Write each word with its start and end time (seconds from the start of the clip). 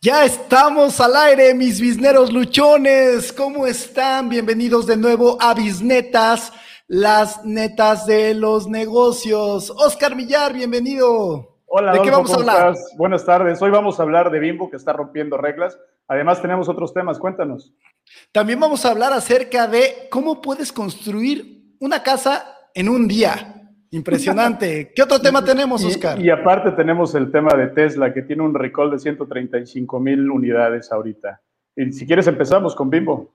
Ya 0.00 0.24
estamos 0.24 1.00
al 1.00 1.16
aire, 1.16 1.54
mis 1.54 1.80
bisneros 1.80 2.32
luchones. 2.32 3.32
¿Cómo 3.32 3.66
están? 3.66 4.28
Bienvenidos 4.28 4.86
de 4.86 4.96
nuevo 4.96 5.36
a 5.40 5.54
Bisnetas, 5.54 6.52
las 6.86 7.44
netas 7.44 8.06
de 8.06 8.32
los 8.32 8.68
negocios. 8.68 9.70
Oscar 9.76 10.14
Millar, 10.14 10.52
bienvenido. 10.52 11.56
Hola, 11.66 11.94
¿de 11.94 12.02
qué 12.02 12.12
vamos 12.12 12.30
a 12.30 12.36
hablar? 12.36 12.76
Buenas 12.96 13.24
tardes. 13.24 13.60
Hoy 13.60 13.72
vamos 13.72 13.98
a 13.98 14.04
hablar 14.04 14.30
de 14.30 14.38
Bimbo 14.38 14.70
que 14.70 14.76
está 14.76 14.92
rompiendo 14.92 15.36
reglas. 15.36 15.76
Además, 16.06 16.40
tenemos 16.40 16.68
otros 16.68 16.94
temas. 16.94 17.18
Cuéntanos. 17.18 17.72
También 18.30 18.60
vamos 18.60 18.84
a 18.84 18.92
hablar 18.92 19.12
acerca 19.12 19.66
de 19.66 20.06
cómo 20.12 20.40
puedes 20.40 20.72
construir 20.72 21.74
una 21.80 22.04
casa 22.04 22.56
en 22.72 22.88
un 22.88 23.08
día. 23.08 23.57
Impresionante. 23.90 24.92
¿Qué 24.94 25.02
otro 25.02 25.20
tema 25.20 25.42
tenemos, 25.42 25.82
Oscar? 25.84 26.20
Y, 26.20 26.30
aparte 26.30 26.72
tenemos 26.72 27.14
el 27.14 27.30
tema 27.30 27.54
de 27.54 27.68
Tesla, 27.68 28.12
que 28.12 28.22
tiene 28.22 28.42
un 28.42 28.54
recall 28.54 28.90
de 28.90 28.98
135 28.98 30.00
mil 30.00 30.30
unidades 30.30 30.92
ahorita. 30.92 31.40
Y 31.74 31.92
si 31.92 32.06
quieres 32.06 32.26
empezamos 32.26 32.74
con 32.74 32.90
Bimbo. 32.90 33.34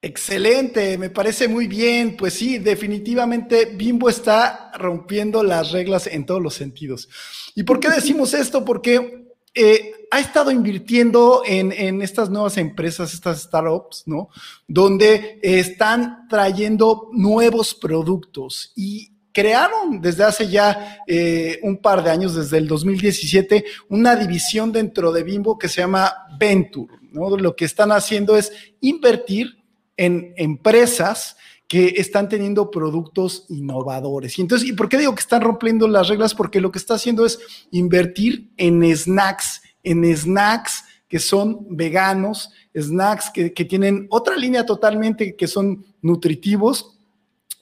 Excelente, 0.00 0.96
me 0.98 1.10
parece 1.10 1.48
muy 1.48 1.66
bien. 1.66 2.16
Pues 2.16 2.34
sí, 2.34 2.58
definitivamente 2.58 3.72
Bimbo 3.74 4.08
está 4.08 4.70
rompiendo 4.78 5.42
las 5.42 5.72
reglas 5.72 6.06
en 6.06 6.26
todos 6.26 6.42
los 6.42 6.54
sentidos. 6.54 7.08
¿Y 7.54 7.62
por 7.62 7.80
qué 7.80 7.88
decimos 7.88 8.34
esto? 8.34 8.64
Porque 8.64 9.26
eh, 9.54 9.92
ha 10.10 10.20
estado 10.20 10.50
invirtiendo 10.50 11.42
en, 11.44 11.72
en, 11.72 12.02
estas 12.02 12.30
nuevas 12.30 12.58
empresas, 12.58 13.12
estas 13.12 13.42
startups, 13.42 14.04
¿no? 14.06 14.28
Donde 14.68 15.40
están 15.42 16.28
trayendo 16.28 17.08
nuevos 17.12 17.74
productos 17.74 18.72
y 18.76 19.17
crearon 19.38 20.00
desde 20.00 20.24
hace 20.24 20.48
ya 20.48 20.98
eh, 21.06 21.60
un 21.62 21.76
par 21.76 22.02
de 22.02 22.10
años, 22.10 22.34
desde 22.34 22.58
el 22.58 22.66
2017, 22.66 23.64
una 23.88 24.16
división 24.16 24.72
dentro 24.72 25.12
de 25.12 25.22
Bimbo 25.22 25.56
que 25.56 25.68
se 25.68 25.80
llama 25.80 26.12
Venture. 26.40 26.92
¿no? 27.12 27.36
Lo 27.36 27.54
que 27.54 27.64
están 27.64 27.92
haciendo 27.92 28.36
es 28.36 28.50
invertir 28.80 29.62
en 29.96 30.34
empresas 30.36 31.36
que 31.68 31.94
están 31.98 32.28
teniendo 32.28 32.68
productos 32.68 33.44
innovadores. 33.48 34.36
Y 34.40 34.42
entonces, 34.42 34.68
¿y 34.68 34.72
por 34.72 34.88
qué 34.88 34.98
digo 34.98 35.14
que 35.14 35.20
están 35.20 35.42
rompiendo 35.42 35.86
las 35.86 36.08
reglas? 36.08 36.34
Porque 36.34 36.60
lo 36.60 36.72
que 36.72 36.80
está 36.80 36.94
haciendo 36.94 37.24
es 37.24 37.38
invertir 37.70 38.50
en 38.56 38.82
snacks, 38.96 39.62
en 39.84 40.16
snacks 40.16 40.82
que 41.06 41.20
son 41.20 41.76
veganos, 41.76 42.50
snacks 42.76 43.30
que, 43.30 43.52
que 43.52 43.64
tienen 43.64 44.08
otra 44.10 44.36
línea 44.36 44.66
totalmente 44.66 45.36
que 45.36 45.46
son 45.46 45.86
nutritivos 46.02 46.97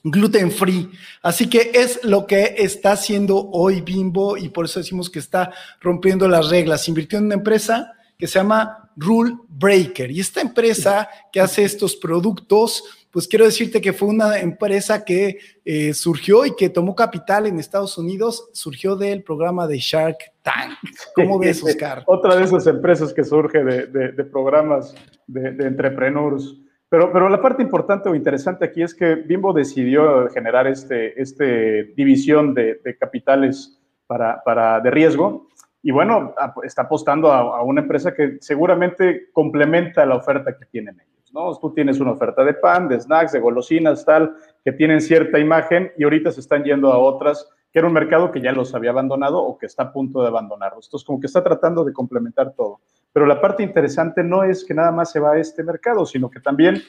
gluten 0.03 0.51
free. 0.51 0.89
Así 1.21 1.49
que 1.49 1.71
es 1.73 2.03
lo 2.03 2.25
que 2.25 2.55
está 2.57 2.93
haciendo 2.93 3.49
hoy 3.51 3.81
Bimbo 3.81 4.37
y 4.37 4.49
por 4.49 4.65
eso 4.65 4.79
decimos 4.79 5.09
que 5.09 5.19
está 5.19 5.51
rompiendo 5.81 6.27
las 6.27 6.49
reglas. 6.49 6.87
Invirtió 6.87 7.19
en 7.19 7.25
una 7.25 7.35
empresa 7.35 7.93
que 8.17 8.27
se 8.27 8.39
llama 8.39 8.89
Rule 8.95 9.35
Breaker 9.47 10.09
y 10.09 10.19
esta 10.19 10.41
empresa 10.41 11.07
que 11.31 11.39
hace 11.39 11.63
estos 11.63 11.95
productos, 11.95 12.83
pues 13.11 13.27
quiero 13.27 13.45
decirte 13.45 13.79
que 13.79 13.93
fue 13.93 14.07
una 14.07 14.39
empresa 14.39 15.05
que 15.05 15.37
eh, 15.63 15.93
surgió 15.93 16.45
y 16.45 16.55
que 16.55 16.69
tomó 16.69 16.95
capital 16.95 17.45
en 17.45 17.59
Estados 17.59 17.97
Unidos, 17.97 18.49
surgió 18.53 18.95
del 18.95 19.23
programa 19.23 19.67
de 19.67 19.77
Shark 19.77 20.17
Tank. 20.41 20.77
¿Cómo 21.15 21.37
ves, 21.39 21.63
Oscar? 21.63 22.03
Otra 22.07 22.35
de 22.35 22.43
esas 22.43 22.65
empresas 22.65 23.13
que 23.13 23.23
surge 23.23 23.63
de, 23.63 24.23
programas 24.25 24.95
de, 25.27 25.51
de 25.51 25.67
entrepreneurs. 25.67 26.55
Pero, 26.89 27.11
pero 27.11 27.27
la 27.27 27.41
parte 27.41 27.61
importante 27.61 28.07
o 28.07 28.15
interesante 28.15 28.63
aquí 28.65 28.81
es 28.81 28.95
que 28.95 29.15
Bimbo 29.15 29.51
decidió 29.51 30.29
generar 30.29 30.67
este, 30.67 31.21
este 31.21 31.93
división 31.95 32.53
de, 32.53 32.79
capitales 32.99 33.81
para, 34.07 34.41
para, 34.43 34.79
de 34.79 34.89
riesgo 34.89 35.47
y 35.83 35.91
bueno, 35.91 36.33
está 36.63 36.83
apostando 36.83 37.31
a, 37.31 37.61
una 37.63 37.81
empresa 37.81 38.13
que 38.13 38.37
seguramente 38.41 39.29
complementa 39.31 40.05
la 40.05 40.15
oferta 40.15 40.57
que 40.57 40.65
tienen 40.65 40.99
ellos. 40.99 41.33
¿no? 41.33 41.55
Tú 41.55 41.73
tienes 41.73 41.99
una 41.99 42.11
oferta 42.11 42.43
de 42.43 42.53
pan, 42.53 42.87
de 42.87 42.99
snacks, 42.99 43.31
de 43.33 43.39
golosinas, 43.39 44.03
tal, 44.03 44.35
que 44.63 44.71
tienen 44.71 45.01
cierta 45.01 45.39
imagen 45.39 45.91
y 45.97 46.03
ahorita 46.03 46.31
se 46.31 46.39
están 46.39 46.63
yendo 46.63 46.91
a 46.91 46.97
otras 46.97 47.49
que 47.71 47.79
era 47.79 47.87
un 47.87 47.93
mercado 47.93 48.31
que 48.31 48.41
ya 48.41 48.51
los 48.53 48.73
había 48.73 48.91
abandonado 48.91 49.39
o 49.39 49.57
que 49.57 49.65
está 49.65 49.83
a 49.83 49.91
punto 49.91 50.21
de 50.21 50.27
abandonarlos. 50.27 50.87
Entonces, 50.87 51.05
como 51.05 51.19
que 51.19 51.27
está 51.27 51.43
tratando 51.43 51.83
de 51.83 51.93
complementar 51.93 52.53
todo. 52.53 52.79
Pero 53.17 53.25
la 53.25 53.41
parte 53.41 53.63
interesante 53.63 54.23
no 54.23 54.43
es 54.43 54.63
que 54.63 54.75
nada 54.75 54.91
más 54.91 55.11
se 55.11 55.19
va 55.19 55.31
a 55.31 55.39
este 55.39 55.63
mercado, 55.63 56.05
sino 56.05 56.29
que 56.29 56.39
también, 56.39 56.83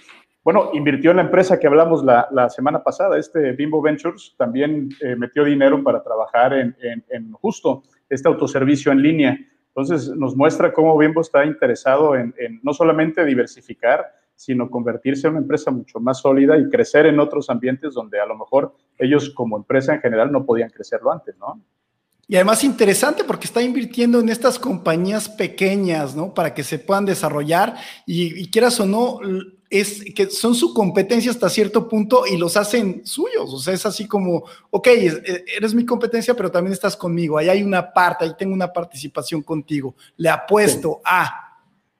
bueno, 0.45 0.69
invirtió 0.75 1.11
en 1.11 1.17
la 1.17 1.23
empresa 1.23 1.59
que 1.59 1.67
hablamos 1.67 2.05
la, 2.05 2.51
semana 2.51 2.85
pasada, 2.85 3.17
este 3.17 3.53
Bimbo 3.53 3.81
Ventures, 3.81 4.35
también 4.37 4.91
eh, 5.01 5.17
metió 5.17 5.43
dinero 5.43 5.83
para 5.83 6.03
trabajar 6.03 6.53
en, 6.53 6.77
en, 7.09 7.33
justo 7.33 7.83
este 8.11 8.29
autoservicio 8.29 8.93
en 8.93 9.01
línea. 9.01 9.39
Entonces, 9.69 10.15
nos 10.15 10.37
muestra 10.37 10.71
cómo 10.71 10.99
Bimbo 10.99 11.23
está 11.23 11.47
interesado 11.47 12.15
en, 12.15 12.35
en 12.37 12.61
no 12.63 12.75
solamente 12.75 13.25
diversificar, 13.25 14.13
sino 14.35 14.69
convertirse 14.69 15.29
en 15.29 15.33
una 15.33 15.41
empresa 15.41 15.71
mucho 15.71 15.99
más 15.99 16.21
sólida 16.21 16.59
y 16.59 16.69
crecer 16.69 17.07
en 17.07 17.21
otros 17.21 17.49
ambientes 17.49 17.95
donde 17.95 18.21
a 18.21 18.27
lo 18.27 18.37
mejor 18.37 18.75
ellos 18.99 19.31
como 19.31 19.57
empresa 19.57 19.95
en 19.95 20.03
general 20.03 20.31
no 20.31 20.45
podían 20.45 20.69
crecerlo 20.69 21.11
antes, 21.11 21.39
¿no? 21.39 21.59
Y 22.31 22.37
además 22.37 22.63
interesante 22.63 23.25
porque 23.25 23.47
está 23.47 23.63
invirtiendo 23.63 24.21
en 24.21 24.29
estas 24.29 24.59
compañías 24.59 25.31
pequeñas, 25.31 26.15
¿no? 26.15 26.35
Para 26.35 26.53
que 26.53 26.63
se 26.63 26.79
puedan 26.79 27.07
desarrollar 27.07 27.77
y, 28.05 28.51
quieras 28.51 28.79
o 28.81 28.87
no, 28.87 29.19
es 29.71 30.05
que 30.15 30.27
son 30.29 30.55
su 30.55 30.75
competencia 30.75 31.31
hasta 31.31 31.49
cierto 31.49 31.89
punto 31.89 32.25
y 32.31 32.37
los 32.37 32.59
hacen 32.59 33.01
suyos. 33.07 33.53
O 33.55 33.59
sea, 33.59 33.73
es 33.73 33.87
así 33.87 34.07
como, 34.07 34.45
ok, 34.71 34.87
e, 34.89 35.45
eres 35.57 35.75
mi 35.75 35.87
competencia, 35.87 36.35
pero 36.35 36.51
también 36.51 36.75
estás 36.75 36.99
conmigo. 36.99 37.39
Ahí 37.39 37.49
hay 37.49 37.63
una 37.63 37.95
parte, 37.95 38.27
ahí 38.27 38.33
tengo 38.39 38.53
una 38.53 38.71
participación 38.71 39.43
contigo. 39.43 39.95
Le 40.19 40.29
apuesto 40.29 41.01
a 41.07 41.49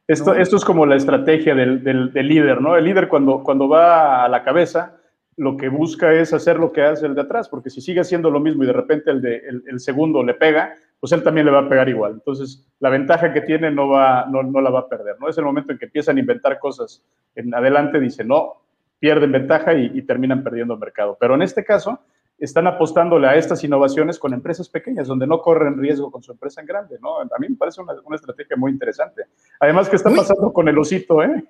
esto, 0.09 0.35
esto 0.35 0.57
es 0.57 0.65
como 0.65 0.87
la 0.87 0.97
estrategia 0.97 1.55
del, 1.55 1.85
del, 1.85 2.29
líder, 2.29 2.63
¿no? 2.63 2.77
El 2.77 2.85
líder 2.85 3.09
cuando, 3.09 3.43
cuando 3.43 3.69
va 3.69 4.25
a 4.25 4.29
la 4.31 4.43
cabeza, 4.43 4.98
lo 5.39 5.57
que 5.57 5.69
busca 5.69 6.13
es 6.13 6.33
hacer 6.33 6.59
lo 6.59 6.73
que 6.73 6.83
hace 6.83 7.07
el 7.07 7.15
de 7.15 7.23
atrás, 7.23 7.49
porque 7.49 7.71
si 7.71 7.81
sigue 7.81 8.01
haciendo 8.01 8.29
lo 8.29 8.41
mismo 8.41 8.65
y 8.65 8.67
de 8.67 8.73
repente 8.73 9.11
el, 9.11 9.23
de, 9.23 9.43
el, 9.67 9.81
segundo 9.81 10.23
le 10.23 10.35
pega, 10.35 10.75
pues 10.99 11.13
él 11.13 11.23
también 11.23 11.47
le 11.47 11.53
va 11.53 11.61
a 11.61 11.69
pegar 11.69 11.89
igual. 11.89 12.13
Entonces, 12.13 12.69
la 12.81 12.91
ventaja 12.91 13.33
que 13.33 13.41
tiene 13.43 13.71
no, 13.71 13.89
va, 13.89 14.27
no, 14.29 14.43
no 14.43 14.61
la 14.61 14.71
va 14.71 14.81
a 14.81 14.89
perder, 14.89 15.17
¿no? 15.21 15.29
Es 15.29 15.39
el 15.39 15.45
momento 15.45 15.73
en 15.73 15.79
que 15.79 15.85
empiezan 15.85 16.17
a 16.17 16.21
inventar 16.21 16.59
cosas 16.59 17.05
en 17.37 17.55
adelante, 17.55 18.01
dice, 18.01 18.25
no, 18.25 18.63
pierden 18.99 19.31
ventaja 19.31 19.75
y, 19.75 19.93
y 19.95 20.03
terminan 20.03 20.43
perdiendo 20.43 20.75
el 20.75 20.81
mercado. 20.81 21.17
Pero 21.21 21.37
en 21.37 21.43
este 21.43 21.65
caso, 21.65 22.01
están 22.39 22.67
apostándole 22.67 23.27
a 23.27 23.37
estas 23.37 23.63
innovaciones 23.65 24.19
con 24.19 24.33
empresas 24.33 24.69
pequeñas, 24.69 25.09
donde 25.09 25.27
no 25.27 25.43
corren 25.43 25.77
riesgo 25.77 26.11
con 26.11 26.23
su 26.23 26.33
empresa 26.33 26.61
en 26.61 26.67
grande, 26.69 26.97
¿no? 27.03 27.19
A 27.19 27.39
mí 27.39 27.49
me 27.49 27.57
parece 27.57 27.81
una, 27.81 27.95
estrategia 28.15 28.57
muy 28.57 28.71
interesante. 28.71 29.25
Además, 29.59 29.89
¿qué 29.89 29.97
está 29.97 30.11
pasando 30.11 30.53
con 30.53 30.69
el 30.69 30.79
osito, 30.79 31.23
eh? 31.23 31.45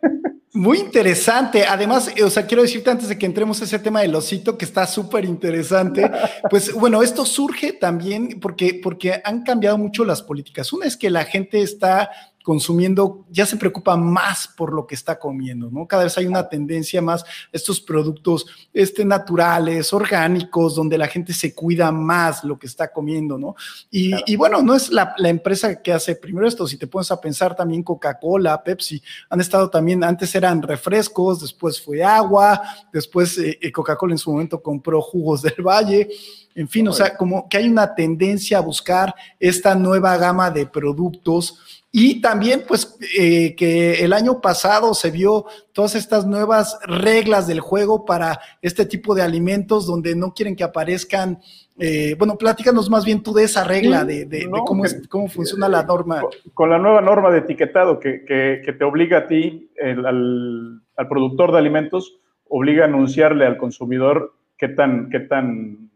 Muy 0.54 0.78
interesante. 0.78 1.66
Además, 1.66 2.10
o 2.24 2.30
sea, 2.30 2.46
quiero 2.46 2.62
decirte 2.62 2.90
antes 2.90 3.08
de 3.08 3.18
que 3.18 3.26
entremos 3.26 3.60
a 3.60 3.64
ese 3.64 3.78
tema 3.78 4.00
del 4.00 4.14
osito, 4.14 4.56
que 4.56 4.64
está 4.64 4.86
súper 4.86 5.26
interesante, 5.26 6.10
pues 6.48 6.72
bueno, 6.72 7.02
esto 7.02 7.26
surge 7.26 7.74
también 7.74 8.40
porque, 8.40 8.80
porque 8.82 9.20
han 9.22 9.42
cambiado 9.42 9.76
mucho 9.76 10.06
las 10.06 10.22
políticas. 10.22 10.72
Una 10.72 10.86
es 10.86 10.96
que 10.96 11.10
la 11.10 11.24
gente 11.24 11.60
está 11.60 12.10
consumiendo, 12.48 13.26
ya 13.28 13.44
se 13.44 13.58
preocupa 13.58 13.94
más 13.94 14.48
por 14.48 14.72
lo 14.72 14.86
que 14.86 14.94
está 14.94 15.18
comiendo, 15.18 15.68
¿no? 15.70 15.86
Cada 15.86 16.04
vez 16.04 16.16
hay 16.16 16.24
una 16.24 16.48
tendencia 16.48 17.02
más 17.02 17.22
estos 17.52 17.78
productos 17.78 18.46
este, 18.72 19.04
naturales, 19.04 19.92
orgánicos, 19.92 20.74
donde 20.74 20.96
la 20.96 21.08
gente 21.08 21.34
se 21.34 21.54
cuida 21.54 21.92
más 21.92 22.44
lo 22.44 22.58
que 22.58 22.66
está 22.66 22.90
comiendo, 22.90 23.36
¿no? 23.36 23.54
Y, 23.90 24.34
bueno, 24.36 24.62
no 24.62 24.74
es 24.74 24.90
la, 24.90 25.14
empresa 25.24 25.82
que 25.82 25.92
hace 25.92 26.16
primero 26.16 26.48
esto, 26.48 26.66
si 26.66 26.78
te 26.78 26.86
pones 26.86 27.10
a 27.10 27.20
pensar 27.20 27.54
también 27.54 27.82
Coca-Cola, 27.82 28.64
Pepsi, 28.64 29.02
han 29.28 29.42
estado 29.42 29.68
también, 29.68 30.02
antes 30.02 30.34
eran 30.34 30.62
refrescos, 30.62 31.42
después 31.42 31.78
fue 31.78 32.02
agua, 32.02 32.62
después 32.90 33.36
eh, 33.36 33.58
eh, 33.60 33.70
Coca-Cola 33.70 34.14
en 34.14 34.18
su 34.18 34.32
momento 34.32 34.62
compró 34.62 35.02
jugos 35.02 35.42
del 35.42 35.60
valle, 35.60 36.08
en 36.54 36.66
fin, 36.66 36.88
o 36.88 36.92
sea, 36.92 37.16
como 37.16 37.48
que 37.48 37.58
hay 37.58 37.68
una 37.68 37.94
tendencia 37.94 38.58
a 38.58 38.62
buscar 38.62 39.14
esta 39.38 39.76
nueva 39.76 40.16
gama 40.16 40.50
de 40.50 40.66
productos 40.66 41.77
y 41.90 42.20
también, 42.20 42.64
pues, 42.68 42.98
eh, 43.18 43.54
que 43.56 44.04
el 44.04 44.12
año 44.12 44.42
pasado 44.42 44.92
se 44.92 45.10
vio 45.10 45.46
todas 45.72 45.94
estas 45.94 46.26
nuevas 46.26 46.78
reglas 46.86 47.46
del 47.46 47.60
juego 47.60 48.04
para 48.04 48.38
este 48.60 48.84
tipo 48.84 49.14
de 49.14 49.22
alimentos 49.22 49.86
donde 49.86 50.14
no 50.14 50.34
quieren 50.34 50.54
que 50.54 50.64
aparezcan. 50.64 51.38
Eh, 51.78 52.14
bueno, 52.18 52.36
platícanos 52.36 52.90
más 52.90 53.06
bien 53.06 53.22
tú 53.22 53.32
de 53.32 53.44
esa 53.44 53.64
regla, 53.64 54.04
de, 54.04 54.48
cómo, 54.66 54.84
cómo 55.08 55.28
funciona 55.28 55.66
la 55.66 55.82
norma. 55.82 56.22
Con, 56.52 56.68
la 56.68 56.78
nueva 56.78 57.00
norma 57.00 57.30
de 57.30 57.38
etiquetado 57.38 57.98
que, 57.98 58.24
que, 58.26 58.72
te 58.72 58.84
obliga 58.84 59.18
a 59.18 59.26
ti, 59.26 59.70
al, 59.82 60.82
al, 60.96 61.08
productor 61.08 61.52
de 61.52 61.58
alimentos, 61.58 62.18
obliga 62.50 62.84
a 62.84 62.88
anunciarle 62.88 63.46
al 63.46 63.56
consumidor 63.56 64.34
qué 64.58 64.68
tan, 64.68 65.08
qué 65.08 65.20
tan 65.20 65.90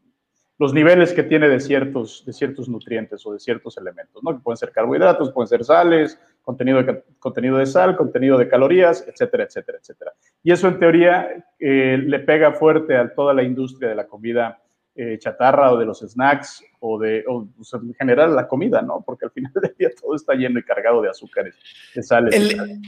los 0.63 0.73
niveles 0.73 1.13
que 1.13 1.25
tiene 1.25 1.49
de 1.49 1.59
ciertos, 1.59 2.23
de 2.25 2.33
ciertos 2.33 2.69
nutrientes 2.69 3.27
o 3.27 3.33
de 3.33 3.41
ciertos 3.41 3.77
elementos, 3.79 4.23
¿no? 4.23 4.33
Que 4.33 4.39
pueden 4.39 4.57
ser 4.57 4.71
carbohidratos, 4.71 5.33
pueden 5.33 5.49
ser 5.49 5.65
sales, 5.65 6.21
contenido 6.41 6.81
de, 6.81 7.03
contenido 7.19 7.57
de 7.59 7.67
sal, 7.67 7.97
contenido 7.97 8.39
de 8.39 8.49
calorías, 8.49 9.05
etcétera, 9.09 9.43
etcétera, 9.43 9.79
etcétera. 9.81 10.13
Y 10.41 10.53
eso 10.53 10.69
en 10.69 10.79
teoría 10.79 11.45
eh, 11.59 11.99
le 12.01 12.21
pega 12.21 12.53
fuerte 12.53 12.97
a 12.97 13.13
toda 13.13 13.35
la 13.35 13.43
industria 13.43 13.89
de 13.89 13.97
la 13.97 14.07
comida 14.07 14.63
eh, 14.95 15.19
chatarra 15.19 15.73
o 15.73 15.79
de 15.79 15.85
los 15.85 15.99
snacks 15.99 16.63
o 16.79 16.97
de 16.97 17.25
o, 17.27 17.45
en 17.73 17.95
general 17.95 18.37
la 18.37 18.47
comida, 18.47 18.83
¿no? 18.83 19.03
Porque 19.05 19.25
al 19.25 19.33
final 19.33 19.51
del 19.61 19.75
día 19.77 19.91
todo 20.01 20.15
está 20.15 20.35
lleno 20.35 20.61
y 20.61 20.63
cargado 20.63 21.03
de 21.03 21.11
azúcares, 21.11 21.57
de 21.93 22.05
sales. 22.05 22.37
El, 22.37 22.81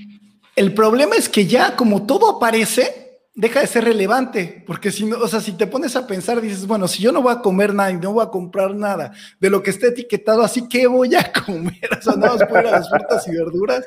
el 0.54 0.74
problema 0.74 1.16
es 1.16 1.28
que 1.28 1.46
ya 1.46 1.74
como 1.74 2.06
todo 2.06 2.36
aparece, 2.36 3.03
deja 3.36 3.60
de 3.60 3.66
ser 3.66 3.84
relevante, 3.84 4.62
porque 4.64 4.92
si 4.92 5.04
no, 5.06 5.19
o 5.19 5.26
sea, 5.26 5.40
si 5.40 5.52
te 5.56 5.66
pones 5.66 5.96
a 5.96 6.06
pensar, 6.06 6.40
dices, 6.40 6.66
bueno, 6.66 6.86
si 6.86 7.02
yo 7.02 7.10
no 7.10 7.20
voy 7.20 7.32
a 7.32 7.40
comer 7.40 7.75
nada 7.75 7.90
y 7.90 7.96
no 7.96 8.12
voy 8.12 8.25
a 8.25 8.31
comprar 8.31 8.75
nada 8.75 9.12
de 9.40 9.50
lo 9.50 9.62
que 9.62 9.70
esté 9.70 9.88
etiquetado, 9.88 10.42
así 10.42 10.69
que 10.69 10.86
voy 10.86 11.14
a 11.16 11.32
comer, 11.32 11.75
o 11.98 12.02
sea, 12.02 12.14
no 12.14 12.28
vas 12.28 12.42
a 12.42 12.46
poner 12.46 12.66
las 12.66 12.88
frutas 12.88 13.26
y 13.26 13.32
verduras. 13.32 13.84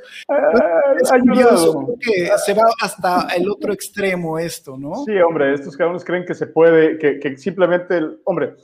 es 1.01 1.11
curioso 1.21 1.87
se 2.45 2.53
va 2.53 2.63
hasta 2.81 3.27
el 3.35 3.49
otro 3.49 3.71
extremo 3.71 4.37
esto, 4.37 4.77
¿no? 4.77 4.95
Sí, 5.05 5.17
hombre, 5.17 5.53
estos 5.53 5.77
cabrones 5.77 6.03
creen 6.03 6.25
que 6.25 6.35
se 6.35 6.47
puede, 6.47 6.97
que, 6.97 7.19
que 7.19 7.37
simplemente, 7.37 7.97
el, 7.97 8.19
hombre, 8.25 8.55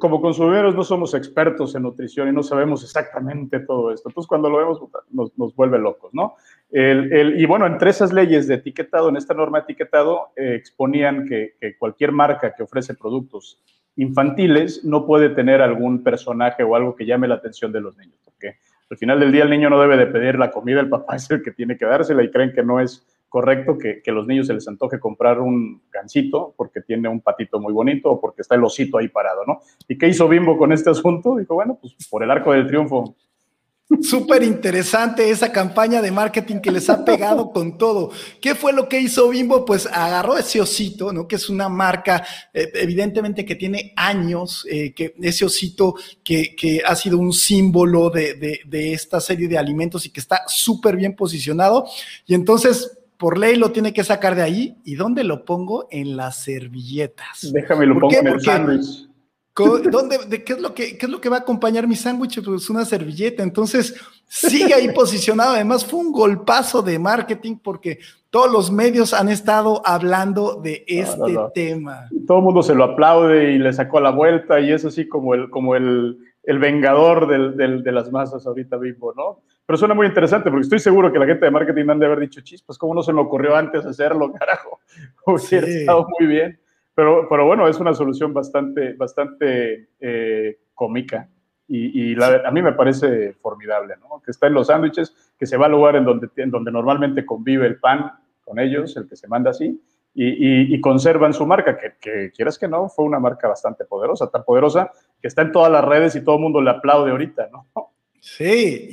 como 0.00 0.20
consumidores 0.20 0.74
no 0.74 0.82
somos 0.82 1.14
expertos 1.14 1.74
en 1.74 1.82
nutrición 1.82 2.28
y 2.28 2.32
no 2.32 2.42
sabemos 2.42 2.82
exactamente 2.82 3.60
todo 3.60 3.92
esto. 3.92 4.08
Entonces, 4.08 4.28
cuando 4.28 4.50
lo 4.50 4.58
vemos, 4.58 4.80
nos, 5.10 5.36
nos 5.38 5.54
vuelve 5.54 5.78
locos, 5.78 6.12
¿no? 6.12 6.34
El, 6.70 7.40
y 7.40 7.46
bueno, 7.46 7.66
entre 7.66 7.90
esas 7.90 8.12
leyes 8.12 8.48
de 8.48 8.54
etiquetado, 8.54 9.08
en 9.08 9.16
esta 9.16 9.34
norma 9.34 9.58
de 9.58 9.64
etiquetado, 9.64 10.32
eh, 10.36 10.54
exponían 10.56 11.26
que, 11.28 11.54
cualquier 11.78 12.12
marca 12.12 12.54
que 12.54 12.62
ofrece 12.62 12.94
productos 12.94 13.62
infantiles 13.96 14.84
no 14.84 15.06
puede 15.06 15.30
tener 15.30 15.62
algún 15.62 16.02
personaje 16.02 16.62
o 16.62 16.74
algo 16.74 16.94
que 16.94 17.06
llame 17.06 17.28
la 17.28 17.36
atención 17.36 17.72
de 17.72 17.80
los 17.80 17.96
niños, 17.96 18.18
porque 18.24 18.56
al 18.90 18.96
final 18.96 19.20
del 19.20 19.32
día 19.32 19.44
el 19.44 19.50
niño 19.50 19.70
no 19.70 19.80
debe 19.80 19.96
de 19.96 20.06
pedir 20.06 20.38
la 20.38 20.50
comida, 20.50 20.80
el 20.80 20.88
papá 20.88 21.16
es 21.16 21.30
el 21.30 21.42
que 21.42 21.52
tiene 21.52 21.76
que 21.76 21.86
dársela 21.86 22.22
y 22.22 22.30
creen 22.30 22.52
que 22.52 22.62
no 22.62 22.80
es 22.80 23.06
correcto 23.28 23.76
que, 23.76 24.02
que, 24.02 24.12
los 24.12 24.26
niños 24.26 24.46
se 24.46 24.54
les 24.54 24.66
antoje 24.68 25.00
comprar 25.00 25.40
un 25.40 25.82
gancito 25.92 26.54
porque 26.56 26.80
tiene 26.80 27.08
un 27.08 27.20
patito 27.20 27.58
muy 27.58 27.72
bonito 27.72 28.10
o 28.10 28.20
porque 28.20 28.42
está 28.42 28.54
el 28.54 28.64
osito 28.64 28.98
ahí 28.98 29.08
parado, 29.08 29.44
¿no? 29.46 29.60
¿Y 29.88 29.98
qué 29.98 30.08
hizo 30.08 30.28
Bimbo 30.28 30.56
con 30.56 30.72
este 30.72 30.90
asunto? 30.90 31.36
Dijo, 31.36 31.54
bueno, 31.54 31.78
pues 31.80 31.94
por 32.08 32.22
el 32.22 32.30
arco 32.30 32.52
del 32.52 32.66
triunfo. 32.66 33.16
Súper 34.02 34.42
interesante 34.42 35.30
esa 35.30 35.52
campaña 35.52 36.02
de 36.02 36.10
marketing 36.10 36.56
que 36.56 36.72
les 36.72 36.90
ha 36.90 37.04
pegado 37.04 37.50
con 37.52 37.78
todo. 37.78 38.10
¿Qué 38.40 38.56
fue 38.56 38.72
lo 38.72 38.88
que 38.88 39.00
hizo 39.00 39.28
Bimbo? 39.28 39.64
Pues 39.64 39.86
agarró 39.86 40.36
ese 40.36 40.60
osito, 40.60 41.12
¿no? 41.12 41.28
Que 41.28 41.36
es 41.36 41.48
una 41.48 41.68
marca, 41.68 42.24
eh, 42.52 42.68
evidentemente 42.74 43.44
que 43.44 43.54
tiene 43.54 43.92
años, 43.96 44.66
eh, 44.68 44.92
que 44.92 45.14
ese 45.22 45.44
osito 45.44 45.94
que, 46.24 46.56
que, 46.56 46.82
ha 46.84 46.96
sido 46.96 47.18
un 47.18 47.32
símbolo 47.32 48.10
de, 48.10 48.34
de, 48.34 48.60
de 48.66 48.92
esta 48.92 49.20
serie 49.20 49.46
de 49.46 49.56
alimentos 49.56 50.04
y 50.04 50.10
que 50.10 50.20
está 50.20 50.42
súper 50.48 50.96
bien 50.96 51.14
posicionado. 51.14 51.86
Y 52.26 52.34
entonces 52.34 52.90
por 53.16 53.38
ley 53.38 53.56
lo 53.56 53.72
tiene 53.72 53.92
que 53.92 54.04
sacar 54.04 54.34
de 54.34 54.42
ahí. 54.42 54.76
¿Y 54.84 54.96
dónde 54.96 55.24
lo 55.24 55.44
pongo? 55.44 55.88
En 55.90 56.16
las 56.16 56.42
servilletas. 56.42 57.50
Déjame 57.52 57.86
lo 57.86 57.98
pongo 57.98 58.14
en 58.14 58.26
el 58.26 58.40
sándwich. 58.40 59.08
¿Dónde, 59.56 60.18
de, 60.28 60.44
qué, 60.44 60.52
es 60.52 60.60
lo 60.60 60.74
que, 60.74 60.98
¿Qué 60.98 61.06
es 61.06 61.10
lo 61.10 61.20
que 61.20 61.28
va 61.28 61.36
a 61.36 61.40
acompañar 61.40 61.86
mi 61.86 61.96
sándwich? 61.96 62.44
Pues 62.44 62.68
una 62.68 62.84
servilleta. 62.84 63.42
Entonces, 63.42 63.98
sigue 64.26 64.74
ahí 64.74 64.92
posicionado. 64.92 65.54
Además, 65.54 65.84
fue 65.84 66.00
un 66.00 66.12
golpazo 66.12 66.82
de 66.82 66.98
marketing 66.98 67.56
porque 67.62 67.98
todos 68.30 68.52
los 68.52 68.70
medios 68.70 69.14
han 69.14 69.28
estado 69.30 69.80
hablando 69.84 70.60
de 70.62 70.84
este 70.86 71.18
no, 71.18 71.28
no, 71.28 71.40
no. 71.42 71.50
tema. 71.50 72.08
Todo 72.26 72.38
el 72.38 72.44
mundo 72.44 72.62
se 72.62 72.74
lo 72.74 72.84
aplaude 72.84 73.52
y 73.52 73.58
le 73.58 73.72
sacó 73.72 74.00
la 74.00 74.10
vuelta 74.10 74.60
y 74.60 74.72
es 74.72 74.84
así 74.84 75.08
como 75.08 75.34
el, 75.34 75.48
como 75.48 75.74
el, 75.74 76.18
el 76.42 76.58
vengador 76.58 77.26
del, 77.26 77.56
del, 77.56 77.82
de 77.82 77.92
las 77.92 78.12
masas 78.12 78.46
ahorita 78.46 78.76
mismo, 78.76 79.12
¿no? 79.16 79.40
Pero 79.64 79.78
suena 79.78 79.94
muy 79.94 80.06
interesante 80.06 80.50
porque 80.50 80.64
estoy 80.64 80.78
seguro 80.78 81.12
que 81.12 81.18
la 81.18 81.26
gente 81.26 81.44
de 81.44 81.50
marketing 81.50 81.88
han 81.88 81.98
de 81.98 82.06
haber 82.06 82.20
dicho, 82.20 82.40
chispas, 82.40 82.78
¿cómo 82.78 82.94
no 82.94 83.02
se 83.02 83.12
me 83.12 83.20
ocurrió 83.20 83.56
antes 83.56 83.84
hacerlo, 83.84 84.32
carajo? 84.32 84.80
Hubiera 85.26 85.66
sí. 85.66 85.78
estado 85.78 86.06
muy 86.18 86.28
bien. 86.28 86.60
Pero, 86.96 87.28
pero 87.28 87.44
bueno, 87.44 87.68
es 87.68 87.78
una 87.78 87.92
solución 87.92 88.32
bastante, 88.32 88.94
bastante 88.94 89.90
eh, 90.00 90.58
cómica 90.72 91.28
y, 91.68 92.14
a 92.22 92.50
mí 92.50 92.62
me 92.62 92.72
parece 92.72 93.34
formidable, 93.34 93.96
¿no? 94.00 94.22
Que 94.24 94.30
está 94.30 94.46
en 94.46 94.54
los 94.54 94.68
sándwiches, 94.68 95.14
que 95.38 95.44
se 95.44 95.58
va 95.58 95.66
al 95.66 95.72
lugar 95.72 95.96
en 95.96 96.06
donde, 96.06 96.30
en 96.36 96.50
donde 96.50 96.72
normalmente 96.72 97.26
convive 97.26 97.66
el 97.66 97.78
pan 97.78 98.12
con 98.42 98.58
ellos, 98.58 98.96
el 98.96 99.06
que 99.06 99.16
se 99.16 99.28
manda 99.28 99.50
así, 99.50 99.78
y, 100.14 100.24
y, 100.24 100.74
y, 100.74 100.80
conservan 100.80 101.34
su 101.34 101.44
marca, 101.46 101.76
que, 101.76 101.96
que, 102.00 102.30
quieras 102.30 102.58
que 102.58 102.66
no, 102.66 102.88
fue 102.88 103.04
una 103.04 103.20
marca 103.20 103.46
bastante 103.46 103.84
poderosa, 103.84 104.30
tan 104.30 104.44
poderosa 104.44 104.90
que 105.20 105.28
está 105.28 105.42
en 105.42 105.52
todas 105.52 105.70
las 105.70 105.84
redes 105.84 106.16
y 106.16 106.24
todo 106.24 106.36
el 106.36 106.42
mundo 106.42 106.62
le 106.62 106.70
aplaude 106.70 107.10
ahorita, 107.10 107.50
¿no? 107.52 107.66
Sí, 108.20 108.88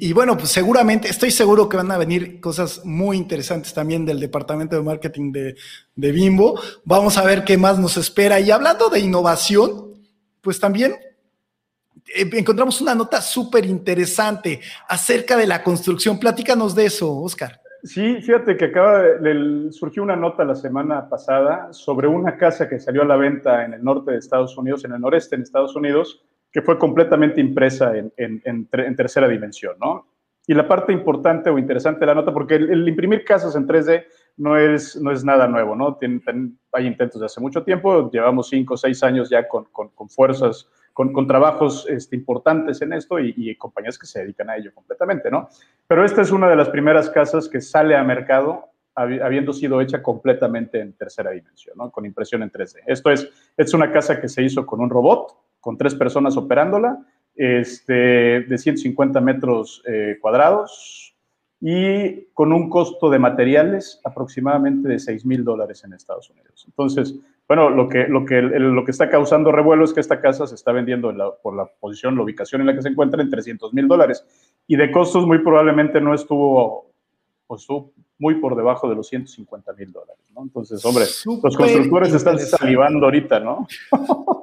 y, 0.00 0.12
bueno, 0.12 0.36
pues 0.36 0.50
seguramente, 0.50 1.08
estoy 1.08 1.30
seguro 1.30 1.68
que 1.68 1.76
van 1.76 1.90
a 1.90 1.98
venir 1.98 2.40
cosas 2.40 2.84
muy 2.84 3.16
interesantes 3.16 3.74
también 3.74 4.06
del 4.06 4.20
departamento 4.20 4.76
de 4.76 4.82
marketing 4.82 5.32
de, 5.32 5.56
de 5.94 6.12
Bimbo. 6.12 6.60
Vamos 6.84 7.18
a 7.18 7.24
ver 7.24 7.44
qué 7.44 7.58
más 7.58 7.78
nos 7.78 7.96
espera. 7.96 8.38
Y 8.38 8.50
hablando 8.50 8.88
de 8.88 9.00
innovación, 9.00 9.94
pues 10.40 10.60
también 10.60 10.92
eh, 12.14 12.30
encontramos 12.34 12.80
una 12.80 12.94
nota 12.94 13.20
súper 13.20 13.66
interesante 13.66 14.60
acerca 14.88 15.36
de 15.36 15.46
la 15.46 15.62
construcción. 15.62 16.18
Platícanos 16.18 16.74
de 16.74 16.86
eso, 16.86 17.12
Oscar. 17.16 17.60
Sí, 17.82 18.20
fíjate 18.22 18.56
que 18.56 18.66
acaba 18.66 19.02
de, 19.02 19.68
surgió 19.70 20.02
una 20.02 20.16
nota 20.16 20.44
la 20.44 20.54
semana 20.54 21.08
pasada 21.08 21.72
sobre 21.72 22.08
una 22.08 22.36
casa 22.36 22.68
que 22.68 22.80
salió 22.80 23.02
a 23.02 23.04
la 23.04 23.16
venta 23.16 23.64
en 23.64 23.74
el 23.74 23.84
norte 23.84 24.12
de 24.12 24.18
Estados 24.18 24.56
Unidos, 24.56 24.84
en 24.84 24.92
el 24.92 25.00
noreste 25.00 25.36
en 25.36 25.42
Estados 25.42 25.76
Unidos, 25.76 26.22
que 26.56 26.62
fue 26.62 26.78
completamente 26.78 27.38
impresa 27.38 27.94
en, 27.94 28.10
en, 28.16 28.40
en, 28.72 28.96
tercera 28.96 29.28
dimensión, 29.28 29.76
¿no? 29.78 30.06
Y 30.46 30.54
la 30.54 30.66
parte 30.66 30.90
importante 30.90 31.50
o 31.50 31.58
interesante 31.58 32.00
de 32.00 32.06
la 32.06 32.14
nota, 32.14 32.32
porque 32.32 32.54
el, 32.54 32.88
imprimir 32.88 33.26
casas 33.26 33.54
en 33.56 33.68
3D 33.68 34.06
no 34.38 34.56
es, 34.56 34.96
no 34.96 35.12
es 35.12 35.22
nada 35.22 35.46
nuevo, 35.48 35.76
¿no? 35.76 35.98
Hay 36.72 36.86
intentos 36.86 37.20
de 37.20 37.26
hace 37.26 37.42
mucho 37.42 37.62
tiempo, 37.62 38.10
llevamos 38.10 38.48
cinco 38.48 38.72
o 38.72 38.76
seis 38.78 39.02
años 39.02 39.28
ya 39.28 39.46
con, 39.46 39.64
con, 39.66 39.90
con 39.90 40.08
fuerzas, 40.08 40.66
con, 40.94 41.12
con, 41.12 41.26
trabajos 41.26 41.86
este, 41.90 42.16
importantes 42.16 42.80
en 42.80 42.94
esto 42.94 43.20
y, 43.20 43.34
y, 43.36 43.54
compañías 43.56 43.98
que 43.98 44.06
se 44.06 44.20
dedican 44.20 44.48
a 44.48 44.56
ello 44.56 44.72
completamente, 44.72 45.30
¿no? 45.30 45.50
Pero 45.86 46.06
esta 46.06 46.22
es 46.22 46.30
una 46.30 46.48
de 46.48 46.56
las 46.56 46.70
primeras 46.70 47.10
casas 47.10 47.50
que 47.50 47.60
sale 47.60 47.94
a 47.94 48.02
mercado 48.02 48.70
habiendo 48.94 49.52
sido 49.52 49.82
hecha 49.82 50.02
completamente 50.02 50.80
en 50.80 50.94
tercera 50.94 51.32
dimensión, 51.32 51.76
¿no? 51.76 51.90
Con 51.90 52.06
impresión 52.06 52.42
en 52.42 52.50
3D. 52.50 52.76
Esto 52.86 53.10
es, 53.10 53.28
es 53.54 53.74
una 53.74 53.92
casa 53.92 54.18
que 54.18 54.26
se 54.26 54.42
hizo 54.42 54.64
con 54.64 54.80
un 54.80 54.88
robot, 54.88 55.36
con 55.66 55.76
tres 55.76 55.96
personas 55.96 56.36
operándola, 56.36 57.04
este, 57.34 57.92
de 57.92 58.56
150 58.56 59.20
metros 59.20 59.82
eh, 59.84 60.16
cuadrados 60.20 61.12
y 61.60 62.26
con 62.34 62.52
un 62.52 62.70
costo 62.70 63.10
de 63.10 63.18
materiales 63.18 64.00
aproximadamente 64.04 64.88
de 64.88 65.00
6 65.00 65.26
mil 65.26 65.42
dólares 65.42 65.82
en 65.82 65.92
Estados 65.92 66.30
Unidos. 66.30 66.66
Entonces, 66.68 67.16
bueno, 67.48 67.68
lo 67.68 67.88
que, 67.88 68.06
lo, 68.06 68.24
que, 68.24 68.42
lo 68.42 68.84
que 68.84 68.92
está 68.92 69.10
causando 69.10 69.50
revuelo 69.50 69.84
es 69.84 69.92
que 69.92 69.98
esta 69.98 70.20
casa 70.20 70.46
se 70.46 70.54
está 70.54 70.70
vendiendo 70.70 71.10
la, 71.10 71.32
por 71.42 71.56
la 71.56 71.66
posición, 71.66 72.14
la 72.14 72.22
ubicación 72.22 72.60
en 72.60 72.68
la 72.68 72.74
que 72.76 72.82
se 72.82 72.90
encuentra 72.90 73.20
en 73.20 73.28
300 73.28 73.74
mil 73.74 73.88
dólares 73.88 74.24
y 74.68 74.76
de 74.76 74.92
costos 74.92 75.26
muy 75.26 75.40
probablemente 75.40 76.00
no 76.00 76.14
estuvo, 76.14 76.92
pues, 77.48 77.62
estuvo 77.62 77.92
muy 78.20 78.36
por 78.36 78.54
debajo 78.54 78.88
de 78.88 78.94
los 78.94 79.08
150 79.08 79.72
mil 79.72 79.90
dólares, 79.90 80.30
¿no? 80.32 80.44
Entonces, 80.44 80.84
hombre, 80.84 81.06
Super 81.06 81.42
los 81.50 81.56
constructores 81.56 82.14
están 82.14 82.38
salivando 82.38 83.06
ahorita, 83.06 83.40
¿no? 83.40 83.66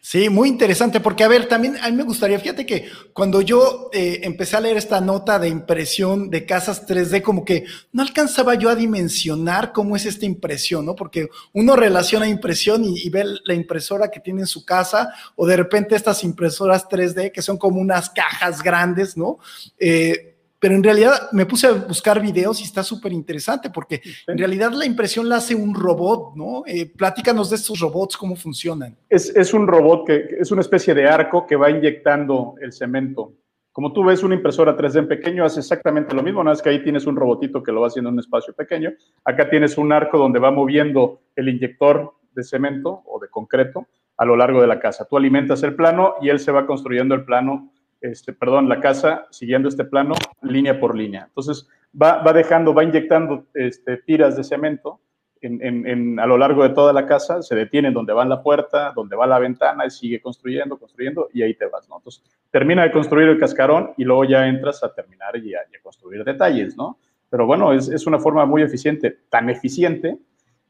Sí, 0.00 0.28
muy 0.28 0.48
interesante, 0.48 1.00
porque 1.00 1.24
a 1.24 1.28
ver, 1.28 1.46
también 1.46 1.76
a 1.82 1.90
mí 1.90 1.96
me 1.96 2.02
gustaría, 2.02 2.38
fíjate 2.38 2.66
que 2.66 2.88
cuando 3.12 3.40
yo 3.40 3.90
eh, 3.92 4.20
empecé 4.22 4.56
a 4.56 4.60
leer 4.60 4.76
esta 4.76 5.00
nota 5.00 5.38
de 5.38 5.48
impresión 5.48 6.30
de 6.30 6.46
casas 6.46 6.86
3D, 6.86 7.22
como 7.22 7.44
que 7.44 7.64
no 7.92 8.02
alcanzaba 8.02 8.54
yo 8.54 8.68
a 8.68 8.74
dimensionar 8.74 9.72
cómo 9.72 9.96
es 9.96 10.06
esta 10.06 10.26
impresión, 10.26 10.86
¿no? 10.86 10.94
Porque 10.94 11.28
uno 11.52 11.76
relaciona 11.76 12.28
impresión 12.28 12.84
y, 12.84 12.98
y 12.98 13.08
ve 13.10 13.24
la 13.44 13.54
impresora 13.54 14.10
que 14.10 14.20
tiene 14.20 14.42
en 14.42 14.46
su 14.46 14.64
casa, 14.64 15.12
o 15.36 15.46
de 15.46 15.56
repente 15.56 15.96
estas 15.96 16.22
impresoras 16.24 16.88
3D 16.88 17.32
que 17.32 17.42
son 17.42 17.58
como 17.58 17.80
unas 17.80 18.10
cajas 18.10 18.62
grandes, 18.62 19.16
¿no? 19.16 19.38
Eh, 19.78 20.33
pero 20.64 20.76
en 20.76 20.82
realidad 20.82 21.30
me 21.32 21.44
puse 21.44 21.66
a 21.66 21.72
buscar 21.72 22.22
videos 22.22 22.58
y 22.62 22.64
está 22.64 22.82
súper 22.82 23.12
interesante 23.12 23.68
porque 23.68 24.00
sí. 24.02 24.10
en 24.26 24.38
realidad 24.38 24.72
la 24.72 24.86
impresión 24.86 25.28
la 25.28 25.36
hace 25.36 25.54
un 25.54 25.74
robot, 25.74 26.34
¿no? 26.36 26.62
Eh, 26.64 26.86
platícanos 26.86 27.50
de 27.50 27.56
estos 27.56 27.80
robots, 27.80 28.16
cómo 28.16 28.34
funcionan. 28.34 28.96
Es, 29.10 29.28
es, 29.36 29.52
un 29.52 29.66
robot 29.66 30.06
que 30.06 30.26
es 30.40 30.50
una 30.52 30.62
especie 30.62 30.94
de 30.94 31.06
arco 31.06 31.46
que 31.46 31.56
va 31.56 31.70
inyectando 31.70 32.54
el 32.62 32.72
cemento. 32.72 33.34
Como 33.72 33.92
tú 33.92 34.04
ves 34.04 34.22
una 34.22 34.36
impresora 34.36 34.74
3D 34.74 35.00
en 35.00 35.08
pequeño, 35.08 35.44
hace 35.44 35.60
exactamente 35.60 36.14
lo 36.14 36.22
mismo, 36.22 36.42
nada 36.42 36.54
más 36.54 36.62
que 36.62 36.70
ahí 36.70 36.82
tienes 36.82 37.04
un 37.04 37.16
robotito 37.16 37.62
que 37.62 37.70
lo 37.70 37.82
va 37.82 37.88
haciendo 37.88 38.08
en 38.08 38.14
un 38.14 38.20
espacio 38.20 38.54
pequeño. 38.54 38.90
Acá 39.22 39.50
tienes 39.50 39.76
un 39.76 39.92
arco 39.92 40.16
donde 40.16 40.38
va 40.38 40.50
moviendo 40.50 41.20
el 41.36 41.50
inyector 41.50 42.14
de 42.34 42.42
cemento 42.42 43.02
o 43.04 43.20
de 43.20 43.28
concreto 43.28 43.86
a 44.16 44.24
lo 44.24 44.34
largo 44.34 44.62
de 44.62 44.66
la 44.66 44.80
casa. 44.80 45.06
Tú 45.10 45.18
alimentas 45.18 45.62
el 45.62 45.74
plano 45.74 46.14
y 46.22 46.30
él 46.30 46.40
se 46.40 46.52
va 46.52 46.64
construyendo 46.64 47.14
el 47.14 47.26
plano 47.26 47.70
este, 48.04 48.34
perdón, 48.34 48.68
la 48.68 48.80
casa 48.80 49.26
siguiendo 49.30 49.68
este 49.68 49.84
plano 49.84 50.14
línea 50.42 50.78
por 50.78 50.96
línea. 50.96 51.24
Entonces 51.26 51.68
va, 52.00 52.22
va 52.22 52.32
dejando, 52.32 52.74
va 52.74 52.84
inyectando 52.84 53.46
este, 53.54 53.96
tiras 53.98 54.36
de 54.36 54.44
cemento 54.44 55.00
en, 55.40 55.64
en, 55.64 55.86
en, 55.86 56.20
a 56.20 56.26
lo 56.26 56.36
largo 56.38 56.62
de 56.62 56.70
toda 56.70 56.92
la 56.92 57.06
casa, 57.06 57.42
se 57.42 57.54
detiene 57.54 57.90
donde 57.90 58.12
va 58.12 58.24
la 58.24 58.42
puerta, 58.42 58.92
donde 58.94 59.16
va 59.16 59.26
la 59.26 59.38
ventana 59.38 59.86
y 59.86 59.90
sigue 59.90 60.20
construyendo, 60.20 60.78
construyendo 60.78 61.28
y 61.32 61.42
ahí 61.42 61.54
te 61.54 61.66
vas, 61.66 61.88
¿no? 61.88 61.96
Entonces 61.96 62.22
termina 62.50 62.82
de 62.82 62.92
construir 62.92 63.28
el 63.28 63.38
cascarón 63.38 63.92
y 63.96 64.04
luego 64.04 64.24
ya 64.24 64.46
entras 64.46 64.82
a 64.82 64.94
terminar 64.94 65.36
y 65.36 65.54
a, 65.54 65.60
y 65.62 65.82
construir 65.82 66.24
detalles, 66.24 66.76
¿no? 66.76 66.98
Pero 67.30 67.46
bueno, 67.46 67.72
es, 67.72 67.88
es, 67.88 68.06
una 68.06 68.18
forma 68.18 68.46
muy 68.46 68.62
eficiente, 68.62 69.18
tan 69.28 69.50
eficiente 69.50 70.18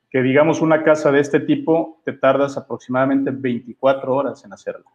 que 0.09 0.23
digamos 0.23 0.61
una 0.61 0.83
casa 0.83 1.11
de 1.11 1.21
este 1.21 1.41
tipo 1.41 2.01
te 2.05 2.13
tardas 2.13 2.57
aproximadamente 2.57 3.31
24 3.33 4.15
horas 4.15 4.45
en 4.45 4.53
hacerla. 4.53 4.91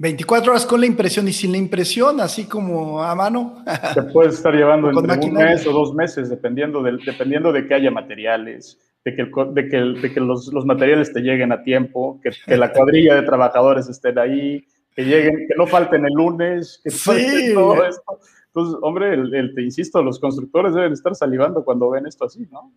24 0.00 0.52
horas 0.52 0.64
con 0.64 0.80
la 0.80 0.86
impresión 0.86 1.28
y 1.28 1.32
sin 1.34 1.52
la 1.52 1.58
impresión, 1.58 2.22
así 2.22 2.46
como 2.46 3.02
a 3.02 3.14
mano. 3.14 3.62
Te 3.94 4.02
puedes 4.04 4.36
estar 4.36 4.54
llevando 4.54 4.88
entre 4.88 5.28
un 5.28 5.34
mes 5.34 5.66
o 5.66 5.72
dos 5.72 5.94
meses, 5.94 6.30
dependiendo 6.30 6.82
de, 6.82 6.96
dependiendo 7.04 7.52
de 7.52 7.68
que 7.68 7.74
haya 7.74 7.90
materiales, 7.90 8.78
de 9.04 9.14
que, 9.14 9.24
de 9.24 9.68
que, 9.68 9.76
de 9.76 10.12
que 10.14 10.20
los, 10.20 10.50
los, 10.54 10.64
materiales 10.64 11.12
te 11.12 11.20
lleguen 11.20 11.52
a 11.52 11.62
tiempo, 11.62 12.18
que, 12.22 12.30
que, 12.46 12.56
la 12.56 12.72
cuadrilla 12.72 13.14
de 13.14 13.26
trabajadores 13.26 13.90
estén 13.90 14.18
ahí, 14.18 14.64
que 14.96 15.02
lleguen, 15.02 15.46
que 15.46 15.54
no 15.54 15.66
falten 15.66 16.06
el 16.06 16.14
lunes, 16.14 16.80
que 16.82 16.88
sí. 16.88 17.52
todo 17.52 17.84
esto. 17.84 18.20
Entonces, 18.46 18.78
hombre, 18.80 19.12
el, 19.12 19.52
te 19.54 19.60
insisto, 19.60 20.02
los 20.02 20.18
constructores 20.18 20.74
deben 20.74 20.94
estar 20.94 21.14
salivando 21.14 21.62
cuando 21.62 21.90
ven 21.90 22.06
esto 22.06 22.24
así, 22.24 22.48
¿no? 22.50 22.72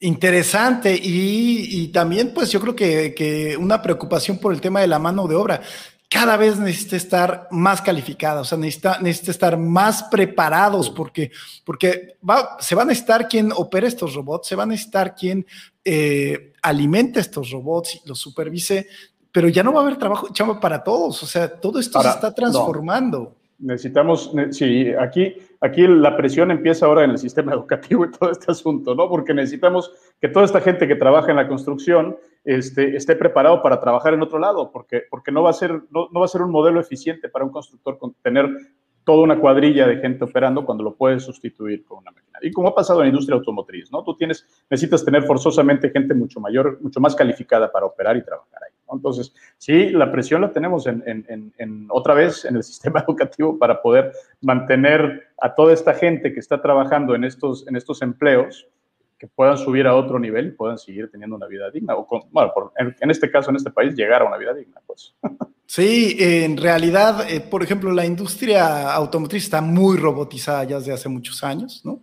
Interesante 0.00 0.94
y, 0.94 1.82
y, 1.82 1.88
también 1.88 2.32
pues 2.34 2.50
yo 2.50 2.60
creo 2.60 2.74
que, 2.74 3.14
que, 3.14 3.56
una 3.56 3.80
preocupación 3.80 4.38
por 4.38 4.52
el 4.52 4.60
tema 4.60 4.80
de 4.80 4.88
la 4.88 4.98
mano 4.98 5.28
de 5.28 5.34
obra 5.34 5.60
cada 6.14 6.36
vez 6.36 6.60
necesita 6.60 6.94
estar 6.94 7.48
más 7.50 7.82
calificada, 7.82 8.42
o 8.42 8.44
sea, 8.44 8.56
necesita, 8.56 9.00
necesita 9.00 9.32
estar 9.32 9.58
más 9.58 10.04
preparados 10.04 10.88
porque, 10.88 11.32
porque 11.64 12.16
va, 12.22 12.56
se 12.60 12.76
va 12.76 12.82
a 12.82 12.84
necesitar 12.84 13.26
quien 13.26 13.50
opere 13.50 13.88
estos 13.88 14.14
robots, 14.14 14.46
se 14.46 14.54
va 14.54 14.62
a 14.62 14.66
necesitar 14.66 15.16
quien 15.16 15.44
eh, 15.84 16.52
alimente 16.62 17.18
estos 17.18 17.50
robots 17.50 17.96
y 17.96 18.08
los 18.08 18.20
supervise, 18.20 18.86
pero 19.32 19.48
ya 19.48 19.64
no 19.64 19.72
va 19.72 19.80
a 19.80 19.82
haber 19.82 19.96
trabajo 19.96 20.28
chamba 20.32 20.60
para 20.60 20.84
todos, 20.84 21.20
o 21.20 21.26
sea, 21.26 21.52
todo 21.52 21.80
esto 21.80 22.00
se 22.00 22.08
está 22.08 22.32
transformando. 22.32 23.34
Necesitamos, 23.58 24.32
sí, 24.50 24.92
aquí, 24.98 25.36
aquí 25.60 25.86
la 25.86 26.16
presión 26.16 26.50
empieza 26.50 26.86
ahora 26.86 27.04
en 27.04 27.10
el 27.10 27.18
sistema 27.18 27.52
educativo 27.52 28.04
y 28.04 28.10
todo 28.10 28.30
este 28.30 28.50
asunto, 28.50 28.94
¿no? 28.94 29.08
Porque 29.08 29.32
necesitamos 29.32 29.92
que 30.20 30.28
toda 30.28 30.44
esta 30.44 30.60
gente 30.60 30.88
que 30.88 30.96
trabaja 30.96 31.30
en 31.30 31.36
la 31.36 31.48
construcción 31.48 32.16
este, 32.44 32.96
esté 32.96 33.16
preparado 33.16 33.62
para 33.62 33.80
trabajar 33.80 34.12
en 34.12 34.22
otro 34.22 34.38
lado, 34.38 34.70
porque, 34.70 35.02
porque 35.08 35.32
no, 35.32 35.42
va 35.42 35.50
a 35.50 35.54
ser, 35.54 35.72
no, 35.90 36.08
no 36.12 36.20
va 36.20 36.26
a 36.26 36.28
ser 36.28 36.42
un 36.42 36.50
modelo 36.50 36.80
eficiente 36.80 37.28
para 37.28 37.44
un 37.44 37.50
constructor 37.50 37.98
tener 38.22 38.48
toda 39.04 39.22
una 39.22 39.38
cuadrilla 39.38 39.86
de 39.86 39.98
gente 39.98 40.24
operando 40.24 40.64
cuando 40.64 40.82
lo 40.84 40.94
puedes 40.94 41.22
sustituir 41.22 41.84
con 41.84 41.98
una 41.98 42.10
máquina. 42.10 42.38
Y 42.42 42.50
como 42.50 42.68
ha 42.68 42.74
pasado 42.74 43.00
en 43.00 43.06
la 43.06 43.08
industria 43.10 43.36
automotriz, 43.36 43.92
¿no? 43.92 44.02
Tú 44.02 44.16
tienes, 44.16 44.46
necesitas 44.70 45.04
tener 45.04 45.22
forzosamente 45.24 45.90
gente 45.90 46.14
mucho 46.14 46.40
mayor, 46.40 46.78
mucho 46.80 47.00
más 47.00 47.14
calificada 47.14 47.70
para 47.70 47.86
operar 47.86 48.16
y 48.16 48.24
trabajar 48.24 48.62
ahí. 48.64 48.74
Entonces, 48.92 49.34
sí, 49.58 49.90
la 49.90 50.10
presión 50.10 50.40
la 50.40 50.52
tenemos 50.52 50.86
en, 50.86 51.02
en, 51.06 51.52
en, 51.58 51.86
otra 51.90 52.14
vez 52.14 52.44
en 52.44 52.56
el 52.56 52.62
sistema 52.64 53.00
educativo 53.00 53.58
para 53.58 53.80
poder 53.80 54.12
mantener 54.40 55.28
a 55.40 55.54
toda 55.54 55.72
esta 55.72 55.94
gente 55.94 56.32
que 56.32 56.40
está 56.40 56.60
trabajando 56.60 57.14
en 57.14 57.24
estos, 57.24 57.66
en 57.68 57.76
estos 57.76 58.02
empleos 58.02 58.66
que 59.18 59.28
puedan 59.28 59.56
subir 59.56 59.86
a 59.86 59.94
otro 59.94 60.18
nivel 60.18 60.48
y 60.48 60.50
puedan 60.50 60.78
seguir 60.78 61.10
teniendo 61.10 61.36
una 61.36 61.46
vida 61.46 61.70
digna. 61.70 61.94
O 61.96 62.06
bueno, 62.30 62.52
en, 62.76 63.10
este 63.10 63.30
caso, 63.30 63.50
en 63.50 63.56
este 63.56 63.70
país, 63.70 63.94
llegar 63.94 64.22
a 64.22 64.26
una 64.26 64.36
vida 64.36 64.54
digna, 64.54 64.80
pues. 64.86 65.14
Sí, 65.66 66.16
en 66.18 66.56
realidad, 66.56 67.28
eh, 67.28 67.40
por 67.40 67.62
ejemplo, 67.62 67.90
la 67.90 68.04
industria 68.04 68.92
automotriz 68.92 69.44
está 69.44 69.60
muy 69.60 69.96
robotizada 69.96 70.64
ya 70.64 70.78
desde 70.78 70.92
hace 70.92 71.08
muchos 71.08 71.42
años, 71.42 71.80
¿no? 71.84 72.02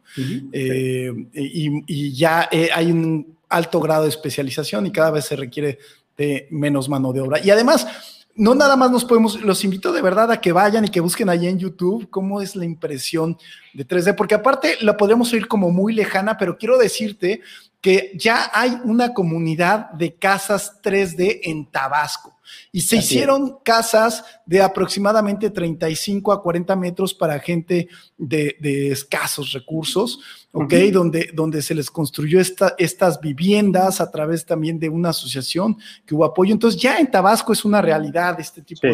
Eh, 0.52 1.12
y, 1.34 1.84
y, 1.86 2.14
ya 2.14 2.50
eh, 2.52 2.70
hay 2.74 2.92
un 2.92 3.38
alto 3.48 3.80
grado 3.80 4.04
de 4.04 4.10
especialización 4.10 4.88
y 4.88 4.92
cada 4.92 5.12
vez 5.12 5.26
se 5.26 5.36
requiere 5.36 5.78
de 6.18 6.48
menos 6.50 6.90
mano 6.90 7.14
de 7.14 7.22
obra. 7.22 7.40
Y 7.44 7.52
además, 7.52 7.88
no 8.36 8.56
nada 8.56 8.76
más 8.76 8.92
nos 8.92 9.06
podemos, 9.06 9.40
los 9.42 9.64
invito 9.64 9.94
de 9.94 10.02
verdad 10.02 10.32
a 10.32 10.42
que 10.42 10.52
vayan 10.52 10.86
y 10.86 10.90
que 10.90 11.00
busquen 11.00 11.30
ahí 11.30 11.48
en 11.48 11.60
YouTube 11.60 12.10
cómo 12.10 12.42
es 12.42 12.56
la 12.56 12.66
impresión 12.66 13.38
de 13.74 13.88
3D, 13.88 14.16
porque 14.16 14.36
aparte 14.36 14.78
la 14.82 14.98
podríamos 14.98 15.32
oír 15.34 15.48
como 15.48 15.70
muy 15.70 15.94
lejana, 15.94 16.38
pero 16.38 16.58
quiero 16.58 16.78
decirte 16.78 17.42
que 17.82 18.12
ya 18.16 18.52
hay 18.54 18.78
una 18.84 19.14
comunidad 19.14 19.92
de 19.92 20.14
casas 20.14 20.80
3D 20.84 21.42
en 21.44 21.66
Tabasco 21.66 22.38
y 22.72 22.82
se 22.82 22.98
hicieron 22.98 23.58
casas 23.64 24.24
de 24.46 24.62
aproximadamente 24.62 25.50
35 25.50 26.32
a 26.32 26.42
40 26.42 26.76
metros 26.76 27.14
para 27.14 27.40
gente 27.40 27.88
de, 28.18 28.56
escasos 28.92 29.52
recursos, 29.52 30.20
¿ok? 30.52 30.74
donde, 30.92 31.32
donde 31.34 31.62
se 31.62 31.76
les 31.76 31.90
construyó 31.90 32.40
esta, 32.40 32.76
estas 32.78 33.20
viviendas 33.20 34.02
a 34.02 34.12
través 34.12 34.46
también 34.46 34.80
de 34.80 34.90
una 34.90 35.10
asociación 35.10 35.78
que 36.06 36.16
hubo 36.16 36.26
apoyo. 36.26 36.54
Entonces 36.54 36.82
ya 36.82 36.98
en 36.98 37.10
Tabasco 37.10 37.54
es 37.54 37.66
una 37.66 37.82
realidad 37.82 38.40
este 38.40 38.62
tipo 38.62 38.88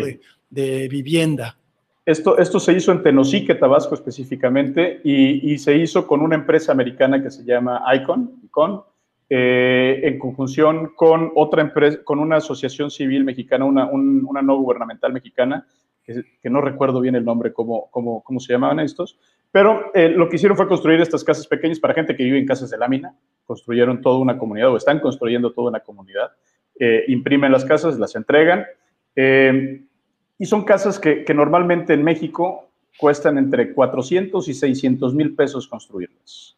de, 0.50 0.88
vivienda. 0.88 1.58
Esto, 2.06 2.38
esto, 2.38 2.62
se 2.62 2.72
hizo 2.72 2.94
en 2.94 3.04
Tenosique, 3.04 3.54
Tabasco 3.54 3.94
específicamente, 3.94 5.02
y, 5.04 5.52
y, 5.52 5.58
se 5.58 5.76
hizo 5.76 6.08
con 6.08 6.22
una 6.22 6.36
empresa 6.36 6.72
americana 6.72 7.22
que 7.22 7.30
se 7.30 7.44
llama 7.44 7.84
Icon, 7.94 8.47
Icon 8.58 8.84
eh, 9.30 10.00
en 10.04 10.20
conjunción 10.20 10.94
con 10.96 11.32
otra 11.36 11.62
empresa, 11.62 12.00
con 12.04 12.20
una 12.20 12.38
asociación 12.38 12.90
civil 12.90 13.24
mexicana, 13.24 13.66
una, 13.66 13.86
una 13.86 14.42
no 14.42 14.58
gubernamental 14.58 15.14
mexicana, 15.14 15.68
que, 16.04 16.50
no 16.50 16.62
recuerdo 16.62 17.02
bien 17.02 17.16
el 17.16 17.26
nombre, 17.26 17.52
cómo, 17.52 17.90
cómo, 17.92 18.24
cómo 18.24 18.40
se 18.40 18.54
llamaban 18.54 18.80
estos, 18.80 19.20
pero 19.52 19.92
eh, 19.94 20.08
lo 20.08 20.30
que 20.30 20.38
hicieron 20.38 20.56
fue 20.56 20.68
construir 20.68 21.02
estas 21.02 21.24
casas 21.26 21.46
pequeñas 21.46 21.80
para 21.80 21.94
gente 21.94 22.16
que 22.16 22.24
vive 22.24 22.40
en 22.40 22.46
casas 22.46 22.70
de 22.70 22.78
lámina, 22.78 23.14
construyeron 23.44 24.02
toda 24.02 24.18
una 24.18 24.38
comunidad 24.38 24.72
o 24.72 24.78
están 24.78 25.02
construyendo 25.02 25.52
toda 25.52 25.70
una 25.70 25.82
comunidad, 25.82 26.32
eh, 26.80 27.04
imprimen 27.10 27.52
las 27.52 27.66
casas, 27.66 28.00
las 28.00 28.16
entregan, 28.16 28.66
y 30.40 30.46
son 30.46 30.64
casas 30.64 31.00
que, 31.00 31.26
que 31.26 31.34
normalmente 31.34 31.94
en 31.94 32.04
México 32.04 32.70
cuestan 32.98 33.38
entre 33.38 33.74
400 33.74 34.48
y 34.48 34.54
600 34.54 35.14
mil 35.14 35.36
pesos 35.36 35.68
construirlas. 35.68 36.58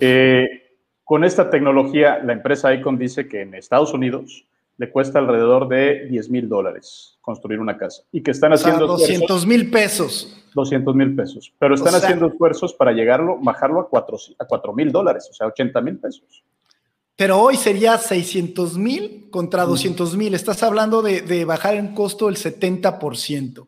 Eh, 0.00 0.69
con 1.10 1.24
esta 1.24 1.50
tecnología, 1.50 2.20
la 2.22 2.34
empresa 2.34 2.72
Icon 2.72 2.96
dice 2.96 3.26
que 3.26 3.40
en 3.40 3.54
Estados 3.54 3.92
Unidos 3.92 4.44
le 4.76 4.92
cuesta 4.92 5.18
alrededor 5.18 5.66
de 5.66 6.06
10 6.06 6.30
mil 6.30 6.48
dólares 6.48 7.18
construir 7.20 7.58
una 7.58 7.76
casa 7.76 8.04
y 8.12 8.22
que 8.22 8.30
están 8.30 8.52
haciendo... 8.52 8.86
200 8.86 9.44
mil 9.44 9.72
pesos. 9.72 10.40
200 10.54 10.94
mil 10.94 11.16
pesos, 11.16 11.52
pero 11.58 11.74
están 11.74 11.96
haciendo 11.96 12.28
esfuerzos 12.28 12.74
para 12.74 12.92
llegarlo, 12.92 13.38
bajarlo 13.42 13.80
a 13.80 14.46
4 14.46 14.72
mil 14.72 14.92
dólares, 14.92 15.26
o 15.28 15.34
sea, 15.34 15.48
80 15.48 15.80
mil 15.80 15.98
pesos. 15.98 16.44
Pero 17.16 17.40
hoy 17.40 17.56
sería 17.56 17.98
600 17.98 18.78
mil 18.78 19.30
contra 19.32 19.64
200 19.64 20.16
mil. 20.16 20.32
Estás 20.34 20.62
hablando 20.62 21.02
de, 21.02 21.44
bajar 21.44 21.74
en 21.74 21.92
costo 21.92 22.28
el 22.28 22.36
70%. 22.36 23.66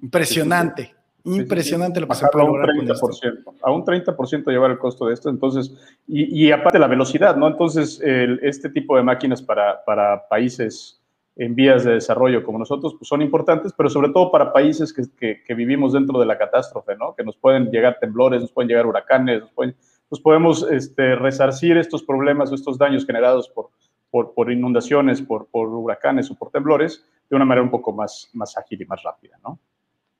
Impresionante. 0.00 0.94
Impresionante 1.24 2.00
lo 2.00 2.08
que 2.08 2.14
se 2.14 2.26
puede 2.28 2.46
lograr. 2.46 2.70
Un 2.70 2.86
30%, 2.86 3.54
a 3.62 3.70
un 3.70 3.84
30% 3.84 4.50
llevar 4.50 4.70
el 4.70 4.78
costo 4.78 5.06
de 5.06 5.14
esto. 5.14 5.28
Entonces, 5.28 5.72
y, 6.06 6.50
aparte 6.50 6.78
la 6.78 6.86
velocidad, 6.86 7.36
¿no? 7.36 7.48
Entonces, 7.48 8.00
este 8.02 8.70
tipo 8.70 8.96
de 8.96 9.02
máquinas 9.02 9.42
para, 9.42 9.84
para, 9.84 10.26
países 10.28 11.00
en 11.36 11.54
vías 11.54 11.84
de 11.84 11.94
desarrollo 11.94 12.42
como 12.42 12.58
nosotros 12.58 12.96
pues 12.98 13.08
son 13.08 13.22
importantes, 13.22 13.72
pero 13.72 13.88
sobre 13.88 14.08
todo 14.08 14.32
para 14.32 14.52
países 14.52 14.92
que, 14.92 15.42
que, 15.44 15.54
vivimos 15.54 15.92
dentro 15.92 16.18
de 16.18 16.26
la 16.26 16.36
catástrofe, 16.36 16.96
¿no? 16.96 17.14
Que 17.14 17.22
nos 17.22 17.36
pueden 17.36 17.70
llegar 17.70 17.98
temblores, 18.00 18.40
nos 18.40 18.50
pueden 18.50 18.68
llegar 18.68 18.86
huracanes, 18.86 19.42
nos, 19.42 19.52
pueden, 19.52 19.76
nos 20.10 20.20
podemos 20.20 20.66
este, 20.70 21.14
resarcir 21.14 21.76
estos 21.76 22.02
problemas 22.02 22.50
o 22.50 22.54
estos 22.54 22.76
daños 22.76 23.06
generados 23.06 23.48
por, 23.48 23.70
por, 24.10 24.34
por 24.34 24.50
inundaciones, 24.50 25.22
por, 25.22 25.46
por 25.46 25.68
huracanes 25.68 26.30
o 26.30 26.34
por 26.34 26.50
temblores 26.50 27.04
de 27.30 27.36
una 27.36 27.44
manera 27.44 27.62
un 27.62 27.70
poco 27.70 27.92
más, 27.92 28.30
más 28.32 28.56
ágil 28.56 28.82
y 28.82 28.86
más 28.86 29.02
rápida, 29.02 29.38
¿no? 29.44 29.60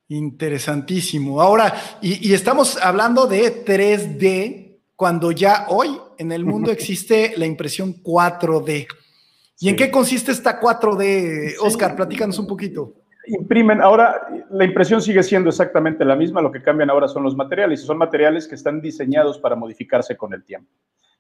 Interesantísimo. 0.09 1.41
Ahora, 1.41 1.75
y, 2.01 2.33
estamos 2.33 2.79
hablando 2.83 3.27
de 3.27 3.65
3D 3.65 4.79
cuando 4.97 5.33
ya 5.33 5.67
hoy 5.69 5.99
en 6.17 6.33
el 6.33 6.47
mundo 6.47 6.71
existe 6.73 7.35
la 7.37 7.45
impresión 7.45 7.95
4D. 8.03 8.87
¿Y 9.61 9.69
en 9.69 9.77
qué 9.77 9.91
consiste 9.91 10.33
esta 10.33 10.61
4D, 10.61 11.57
Oscar? 11.61 11.95
Platícanos 11.95 12.39
un 12.39 12.47
poquito. 12.47 12.95
Imprimen, 13.27 13.83
ahora 13.83 14.29
la 14.51 14.65
impresión 14.65 15.03
sigue 15.03 15.23
siendo 15.23 15.51
exactamente 15.51 16.05
la 16.05 16.17
misma, 16.17 16.41
lo 16.41 16.51
que 16.51 16.63
cambian 16.63 16.89
ahora 16.89 17.09
son 17.09 17.25
los 17.25 17.37
materiales, 17.37 17.83
y 17.83 17.85
son 17.85 17.99
materiales 17.99 18.49
que 18.49 18.55
están 18.55 18.81
diseñados 18.81 19.39
para 19.39 19.57
modificarse 19.57 20.17
con 20.17 20.33
el 20.33 20.45
tiempo. 20.45 20.73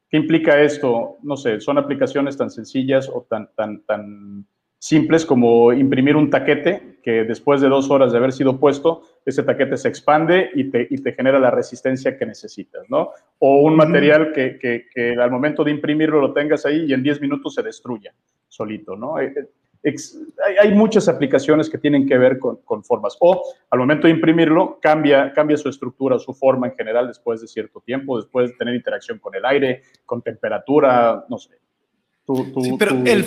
¿Qué 0.08 0.16
implica 0.16 0.58
esto? 0.62 1.18
No 1.22 1.36
sé, 1.36 1.60
son 1.60 1.76
aplicaciones 1.76 2.38
tan 2.38 2.50
sencillas 2.50 3.10
o 3.12 3.26
tan, 3.28 3.50
tan, 3.54 3.82
tan 3.82 4.46
simples 4.78 5.26
como 5.26 5.72
imprimir 5.72 6.16
un 6.16 6.30
taquete 6.30 6.98
que 7.02 7.24
después 7.24 7.60
de 7.60 7.68
dos 7.68 7.90
horas 7.90 8.12
de 8.12 8.18
haber 8.18 8.32
sido 8.32 8.60
puesto, 8.60 9.02
ese 9.24 9.42
taquete 9.42 9.76
se 9.76 9.88
expande 9.88 10.50
y 10.54 10.70
te, 10.70 10.86
y 10.90 10.98
te 10.98 11.12
genera 11.12 11.38
la 11.38 11.50
resistencia 11.50 12.16
que 12.16 12.26
necesitas, 12.26 12.88
¿no? 12.88 13.10
O 13.38 13.62
un 13.62 13.76
material 13.76 14.32
que, 14.32 14.58
que, 14.58 15.16
al 15.18 15.30
momento 15.30 15.64
de 15.64 15.70
imprimirlo 15.70 16.20
lo 16.20 16.32
tengas 16.32 16.66
ahí 16.66 16.84
y 16.86 16.92
en 16.92 17.02
10 17.02 17.20
minutos 17.20 17.54
se 17.54 17.62
destruya 17.62 18.14
solito, 18.46 18.94
¿no? 18.94 19.18
Eh, 19.18 19.32
eh, 19.84 19.94
hay, 20.60 20.74
muchas 20.74 21.08
aplicaciones 21.08 21.70
que 21.70 21.78
tienen 21.78 22.06
que 22.06 22.18
ver 22.18 22.38
con, 22.38 22.56
con, 22.64 22.82
formas. 22.84 23.16
O 23.20 23.42
al 23.70 23.78
momento 23.78 24.06
de 24.06 24.12
imprimirlo, 24.12 24.78
cambia, 24.80 25.32
cambia 25.32 25.56
su 25.56 25.68
estructura, 25.68 26.18
su 26.18 26.34
forma 26.34 26.66
en 26.66 26.74
general 26.74 27.06
después 27.06 27.40
de 27.40 27.46
cierto 27.46 27.80
tiempo, 27.80 28.16
después 28.16 28.50
de 28.50 28.56
tener 28.56 28.74
interacción 28.74 29.18
con 29.18 29.34
el 29.34 29.44
aire, 29.46 29.82
con 30.04 30.20
temperatura, 30.20 31.24
no 31.28 31.38
sé. 31.38 31.58
Tú, 32.26 32.52
tú, 32.52 32.76
pero 32.76 32.90
el, 33.06 33.24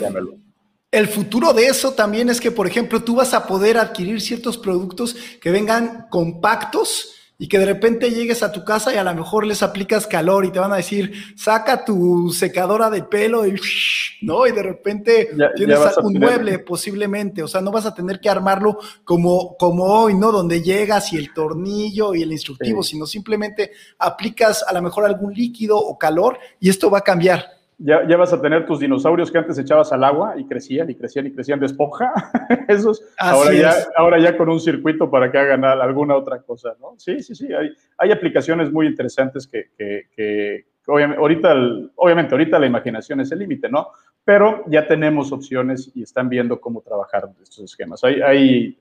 el 0.92 1.08
futuro 1.08 1.54
de 1.54 1.68
eso 1.68 1.94
también 1.94 2.30
es 2.30 2.42
que, 2.42 2.52
por 2.52 2.68
ejemplo, 2.68 3.02
tú 3.02 3.16
vas 3.16 3.34
a 3.34 3.48
poder 3.48 3.78
adquirir 3.78 4.20
ciertos 4.20 4.58
productos 4.58 5.16
que 5.42 5.50
vengan 5.50 6.08
compactos 6.10 7.16
y 7.42 7.48
que 7.48 7.58
de 7.58 7.66
repente 7.66 8.12
llegues 8.12 8.44
a 8.44 8.52
tu 8.52 8.64
casa 8.64 8.94
y 8.94 8.98
a 8.98 9.04
lo 9.04 9.16
mejor 9.16 9.48
les 9.48 9.64
aplicas 9.64 10.06
calor 10.06 10.46
y 10.46 10.52
te 10.52 10.60
van 10.60 10.74
a 10.74 10.76
decir, 10.76 11.12
saca 11.36 11.86
tu 11.86 12.30
secadora 12.32 12.90
de 12.90 13.02
pelo 13.02 13.48
y, 13.48 13.56
¿no? 14.22 14.46
Y 14.46 14.52
de 14.52 14.62
repente 14.62 15.30
tienes 15.56 15.80
un 16.04 16.20
mueble 16.20 16.60
posiblemente, 16.60 17.42
o 17.42 17.48
sea, 17.48 17.62
no 17.62 17.72
vas 17.72 17.86
a 17.86 17.96
tener 17.96 18.20
que 18.20 18.30
armarlo 18.30 18.78
como, 19.06 19.56
como 19.58 19.86
hoy, 19.86 20.14
¿no? 20.14 20.32
Donde 20.32 20.62
llegas 20.62 21.14
y 21.14 21.18
el 21.18 21.34
tornillo 21.34 22.14
y 22.14 22.22
el 22.22 22.34
instructivo, 22.34 22.84
sino 22.84 23.08
simplemente 23.08 23.72
aplicas 23.98 24.64
a 24.68 24.74
lo 24.74 24.82
mejor 24.82 25.06
algún 25.06 25.34
líquido 25.34 25.78
o 25.80 25.98
calor 25.98 26.38
y 26.60 26.70
esto 26.70 26.92
va 26.92 27.00
a 27.00 27.04
cambiar 27.04 27.61
ya, 27.84 28.08
ya, 28.08 28.18
vas 28.18 28.34
a 28.34 28.42
tener 28.42 28.66
tus 28.66 28.80
dinosaurios 28.80 29.32
que 29.32 29.38
antes 29.38 29.58
echabas 29.58 29.92
al 29.92 30.04
agua 30.04 30.36
y 30.38 30.46
crecían 30.46 30.90
y 30.90 30.96
crecían 30.96 31.28
y 31.28 31.34
crecían 31.34 31.60
de 31.60 31.66
esponja. 31.66 32.12
Esos, 32.68 33.04
ahora 33.18 33.54
ya, 33.54 33.74
ahora 33.96 34.20
ya 34.20 34.38
con 34.38 34.50
un 34.50 34.60
circuito 34.60 35.10
para 35.10 35.32
que 35.32 35.38
hagan 35.38 35.64
alguna 35.66 36.16
otra 36.16 36.42
cosa, 36.42 36.76
¿no? 36.80 36.96
Sí, 36.98 37.22
sí, 37.22 37.36
sí. 37.36 37.52
Hay, 37.54 37.72
hay 37.98 38.12
aplicaciones 38.12 38.72
muy 38.72 38.88
interesantes 38.88 39.48
que, 39.48 39.72
que, 39.78 40.08
que 40.16 40.66
obviamente, 40.88 41.22
ahorita, 41.22 41.56
obviamente, 41.96 42.34
ahorita 42.34 42.60
la 42.60 42.66
imaginación 42.66 43.22
es 43.22 43.32
el 43.32 43.40
límite, 43.40 43.70
¿no? 43.70 43.90
Pero 44.24 44.64
ya 44.68 44.88
tenemos 44.88 45.32
opciones 45.32 45.92
y 45.96 46.04
están 46.04 46.30
viendo 46.30 46.60
cómo 46.60 46.82
trabajar 46.82 47.30
estos 47.42 47.66
esquemas. 47.66 48.04
Hay, 48.04 48.22
hay, 48.22 48.80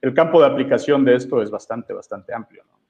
el 0.00 0.14
campo 0.14 0.40
de 0.40 0.46
aplicación 0.46 1.04
de 1.04 1.14
esto 1.14 1.40
es 1.42 1.50
bastante, 1.50 1.92
bastante 1.92 2.34
amplio, 2.34 2.62
¿no? 2.64 2.83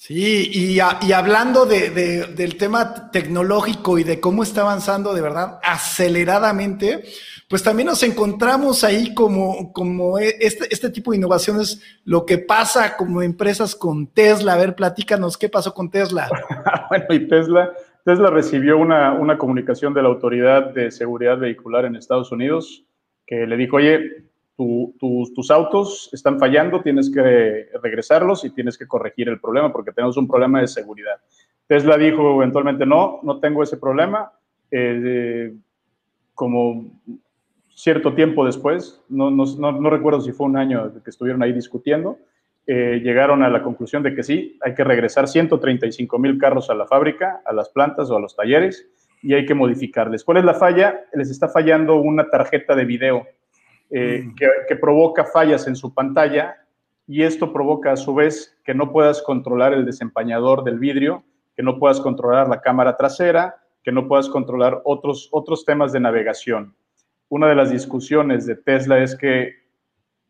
Sí, 0.00 0.48
y, 0.52 0.78
hablando 0.78 1.66
del 1.66 2.56
tema 2.56 3.10
tecnológico 3.10 3.98
y 3.98 4.04
de 4.04 4.20
cómo 4.20 4.44
está 4.44 4.60
avanzando 4.60 5.12
de 5.12 5.20
verdad 5.20 5.58
aceleradamente, 5.60 7.02
pues 7.48 7.64
también 7.64 7.88
nos 7.88 8.04
encontramos 8.04 8.84
ahí 8.84 9.12
como, 9.12 9.72
como 9.72 10.20
e, 10.20 10.36
este, 10.38 10.72
este 10.72 10.90
tipo 10.90 11.10
de 11.10 11.16
innovaciones, 11.16 11.82
lo 12.04 12.24
que 12.24 12.38
pasa 12.38 12.96
como 12.96 13.22
empresas 13.22 13.74
con 13.74 14.06
Tesla. 14.06 14.52
A 14.52 14.58
ver, 14.58 14.76
platícanos, 14.76 15.36
¿qué 15.36 15.48
pasó 15.48 15.74
con 15.74 15.90
Tesla? 15.90 16.28
bueno, 16.90 17.06
y 17.10 17.26
Tesla, 17.26 17.72
Tesla 18.04 18.30
recibió 18.30 18.78
una, 18.78 19.14
una 19.14 19.36
comunicación 19.36 19.94
de 19.94 20.02
la 20.02 20.10
Autoridad 20.10 20.72
de 20.72 20.92
Seguridad 20.92 21.38
Vehicular 21.38 21.86
en 21.86 21.96
Estados 21.96 22.30
Unidos 22.30 22.84
que 23.26 23.48
le 23.48 23.56
dijo, 23.56 23.76
oye, 23.76 24.27
tus 24.58 25.50
autos 25.52 26.10
están 26.12 26.38
fallando, 26.38 26.82
tienes 26.82 27.10
que 27.10 27.68
regresarlos 27.80 28.44
y 28.44 28.50
tienes 28.50 28.76
que 28.76 28.88
corregir 28.88 29.28
el 29.28 29.40
problema 29.40 29.72
porque 29.72 29.92
tenemos 29.92 30.16
un 30.16 30.26
problema 30.26 30.60
de 30.60 30.66
seguridad. 30.66 31.20
Tesla 31.68 31.96
dijo 31.96 32.36
eventualmente, 32.36 32.84
no, 32.84 33.20
no 33.22 33.38
tengo 33.38 33.62
ese 33.62 33.76
problema. 33.76 34.32
Eh, 34.70 35.54
como 36.34 36.90
cierto 37.68 38.14
tiempo 38.14 38.44
después, 38.44 39.00
no, 39.08 39.90
recuerdo 39.90 40.20
si 40.20 40.32
fue 40.32 40.46
un 40.46 40.56
año 40.56 40.92
que 41.04 41.10
estuvieron 41.10 41.42
ahí 41.42 41.52
discutiendo, 41.52 42.18
eh, 42.66 43.00
llegaron 43.02 43.42
a 43.44 43.48
la 43.48 43.62
conclusión 43.62 44.02
de 44.02 44.14
que 44.14 44.22
sí, 44.24 44.58
hay 44.60 44.74
que 44.74 44.82
regresar 44.82 45.28
135 45.28 46.18
mil 46.18 46.36
carros 46.36 46.68
a 46.68 46.74
la 46.74 46.86
fábrica, 46.86 47.42
a 47.44 47.52
las 47.52 47.68
plantas 47.68 48.10
o 48.10 48.16
a 48.16 48.20
los 48.20 48.34
talleres 48.34 48.88
y 49.22 49.34
hay 49.34 49.46
que 49.46 49.54
modificarles. 49.54 50.24
¿Cuál 50.24 50.38
es 50.38 50.44
la 50.44 50.54
falla? 50.54 51.04
Les 51.12 51.30
está 51.30 51.48
fallando 51.48 51.96
una 51.96 52.28
tarjeta 52.28 52.74
de 52.74 52.84
video 52.84 53.26
eh, 53.90 54.24
mm. 54.24 54.34
que, 54.68 54.76
provoca 54.76 55.24
fallas 55.24 55.66
en 55.66 55.76
su 55.76 55.94
pantalla 55.94 56.56
y 57.06 57.22
esto 57.22 57.52
provoca 57.52 57.92
a 57.92 57.96
su 57.96 58.14
vez 58.14 58.58
que 58.64 58.74
no 58.74 58.92
puedas 58.92 59.22
controlar 59.22 59.72
el 59.72 59.86
desempañador 59.86 60.62
del 60.62 60.78
vidrio, 60.78 61.24
que 61.56 61.62
no 61.62 61.78
puedas 61.78 62.00
controlar 62.00 62.48
la 62.48 62.60
cámara 62.60 62.96
trasera, 62.96 63.56
que 63.82 63.90
no 63.90 64.06
puedas 64.06 64.28
controlar 64.28 64.82
otros, 64.84 65.28
otros 65.32 65.64
temas 65.64 65.92
de 65.92 66.00
navegación. 66.00 66.76
Una 67.30 67.48
de 67.48 67.54
las 67.54 67.70
discusiones 67.70 68.46
de 68.46 68.56
Tesla 68.56 68.98
es 68.98 69.16
que, 69.16 69.54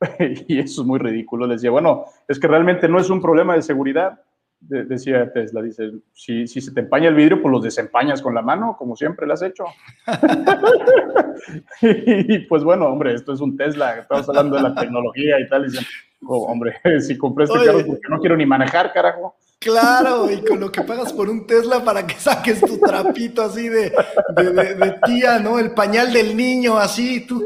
y 0.46 0.60
eso 0.60 0.82
es 0.82 0.86
muy 0.86 1.00
ridículo, 1.00 1.48
decía, 1.48 1.70
bueno, 1.70 2.04
es 2.28 2.38
que 2.38 2.46
realmente 2.46 2.88
no 2.88 3.00
es 3.00 3.10
un 3.10 3.20
problema 3.20 3.54
de 3.54 3.62
seguridad, 3.62 4.20
decía 4.60 5.32
Tesla, 5.32 5.62
dice, 5.62 5.92
si, 6.12 6.46
si, 6.46 6.60
se 6.60 6.72
te 6.72 6.80
empaña 6.80 7.08
el 7.08 7.14
vidrio, 7.14 7.40
pues 7.40 7.52
los 7.52 7.62
desempañas 7.62 8.20
con 8.20 8.34
la 8.34 8.42
mano, 8.42 8.76
como 8.78 8.96
siempre 8.96 9.26
lo 9.26 9.34
has 9.34 9.42
hecho. 9.42 9.64
y 11.82 12.38
pues 12.40 12.64
bueno, 12.64 12.86
hombre, 12.86 13.14
esto 13.14 13.32
es 13.32 13.40
un 13.40 13.56
Tesla, 13.56 13.98
estamos 13.98 14.28
hablando 14.28 14.56
de 14.56 14.62
la 14.62 14.74
tecnología 14.74 15.38
y 15.40 15.48
tal, 15.48 15.62
y 15.62 15.70
dicen, 15.70 15.86
oh, 16.26 16.44
hombre, 16.46 16.76
si 17.00 17.16
compré 17.16 17.44
este 17.44 17.64
carro 17.64 17.86
porque 17.86 18.08
no 18.08 18.20
quiero 18.20 18.36
ni 18.36 18.46
manejar, 18.46 18.92
carajo. 18.92 19.36
Claro, 19.60 20.30
y 20.30 20.40
con 20.44 20.60
lo 20.60 20.70
que 20.70 20.82
pagas 20.82 21.12
por 21.12 21.28
un 21.28 21.44
Tesla 21.44 21.82
para 21.84 22.06
que 22.06 22.14
saques 22.14 22.60
tu 22.60 22.78
trapito 22.78 23.42
así 23.42 23.68
de, 23.68 23.90
de, 24.36 24.98
tía, 25.04 25.40
¿no? 25.40 25.58
El 25.58 25.72
pañal 25.72 26.12
del 26.12 26.36
niño, 26.36 26.78
así, 26.78 27.26
tú. 27.26 27.44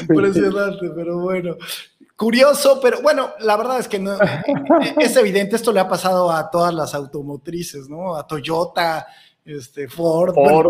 Impresionante, 0.00 0.90
pero 0.94 1.18
bueno. 1.18 1.56
Curioso, 2.22 2.78
pero 2.80 3.02
bueno, 3.02 3.30
la 3.40 3.56
verdad 3.56 3.80
es 3.80 3.88
que 3.88 3.98
no, 3.98 4.12
es 5.00 5.16
evidente, 5.16 5.56
esto 5.56 5.72
le 5.72 5.80
ha 5.80 5.88
pasado 5.88 6.30
a 6.30 6.48
todas 6.52 6.72
las 6.72 6.94
automotrices, 6.94 7.88
¿no? 7.88 8.14
A 8.14 8.24
Toyota, 8.24 9.04
este, 9.44 9.88
Ford, 9.88 10.32
el, 10.38 10.68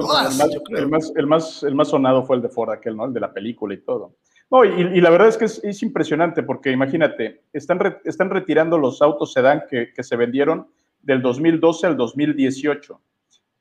más, 0.88 1.12
el, 1.14 1.26
más, 1.26 1.62
el, 1.62 1.74
más, 1.74 1.88
sonado 1.88 2.22
fue 2.24 2.36
el 2.36 2.42
de 2.42 2.48
Ford, 2.48 2.70
aquel, 2.70 2.96
¿no? 2.96 3.04
El 3.04 3.12
de 3.12 3.20
la 3.20 3.34
película 3.34 3.74
y 3.74 3.82
todo. 3.82 4.14
No, 4.50 4.64
y, 4.64 4.98
la 5.02 5.10
verdad 5.10 5.28
es 5.28 5.36
que 5.36 5.44
es, 5.44 5.82
impresionante 5.82 6.42
porque 6.42 6.70
imagínate, 6.70 7.42
están, 7.52 7.98
están 8.04 8.30
retirando 8.30 8.78
los 8.78 9.02
autos 9.02 9.34
sedán 9.34 9.64
que, 9.68 9.92
que, 9.92 10.02
se 10.02 10.16
vendieron 10.16 10.68
del 11.02 11.20
2012 11.20 11.86
al 11.86 11.98
2018 11.98 12.98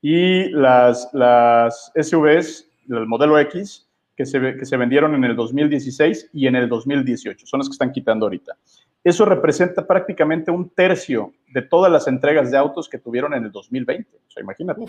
y 0.00 0.48
las, 0.48 1.10
las 1.12 1.92
SUVs 1.94 2.70
del 2.86 3.06
modelo 3.06 3.38
X 3.38 3.86
que 4.22 4.26
se, 4.26 4.56
que 4.56 4.64
se 4.64 4.76
vendieron 4.76 5.14
en 5.14 5.24
el 5.24 5.34
2016 5.34 6.30
y 6.32 6.46
en 6.46 6.56
el 6.56 6.68
2018. 6.68 7.46
Son 7.46 7.58
las 7.58 7.68
que 7.68 7.72
están 7.72 7.92
quitando 7.92 8.26
ahorita. 8.26 8.56
Eso 9.02 9.24
representa 9.24 9.84
prácticamente 9.84 10.50
un 10.50 10.70
tercio 10.70 11.32
de 11.52 11.62
todas 11.62 11.90
las 11.90 12.06
entregas 12.06 12.50
de 12.50 12.56
autos 12.56 12.88
que 12.88 12.98
tuvieron 12.98 13.34
en 13.34 13.44
el 13.44 13.50
2020. 13.50 14.08
O 14.16 14.30
sea, 14.30 14.42
imagínate. 14.42 14.84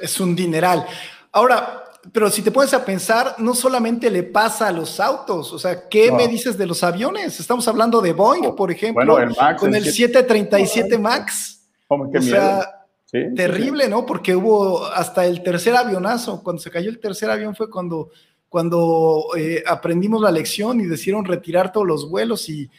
es, 0.00 0.20
un 0.20 0.36
dineral. 0.36 0.86
Ahora, 1.32 1.82
pero 2.12 2.30
si 2.30 2.42
te 2.42 2.52
pones 2.52 2.72
a 2.74 2.84
pensar, 2.84 3.34
no 3.38 3.54
solamente 3.54 4.08
le 4.08 4.22
pasa 4.22 4.68
a 4.68 4.72
los 4.72 5.00
autos, 5.00 5.52
o 5.52 5.58
sea, 5.58 5.88
¿qué 5.88 6.12
me 6.12 6.28
dices 6.28 6.56
de 6.56 6.66
los 6.66 6.84
aviones? 6.84 7.40
Estamos 7.40 7.66
hablando 7.66 8.00
de 8.00 8.12
Boeing, 8.12 8.54
por 8.54 8.70
ejemplo, 8.70 9.18
con 9.58 9.74
el, 9.74 9.84
737 9.84 10.98
MAX. 10.98 11.68
o 11.88 12.20
sea, 12.20 12.81
Terrible, 13.12 13.90
¿no? 13.90 14.06
Porque 14.06 14.34
hubo 14.34 14.86
hasta 14.86 15.26
el 15.26 15.42
tercer 15.42 15.76
avionazo, 15.76 16.42
cuando 16.42 16.62
se 16.62 16.70
cayó 16.70 16.88
el 16.88 16.98
tercer 16.98 17.28
avión 17.28 17.54
fue 17.54 17.68
cuando, 17.68 18.08
cuando 18.48 19.26
eh, 19.36 19.62
aprendimos 19.66 20.22
la 20.22 20.30
lección 20.30 20.80
y 20.80 20.86
decidieron 20.86 21.26
retirar 21.26 21.72
todos 21.72 21.86
los 21.86 22.08
vuelos 22.08 22.48
y 22.48 22.70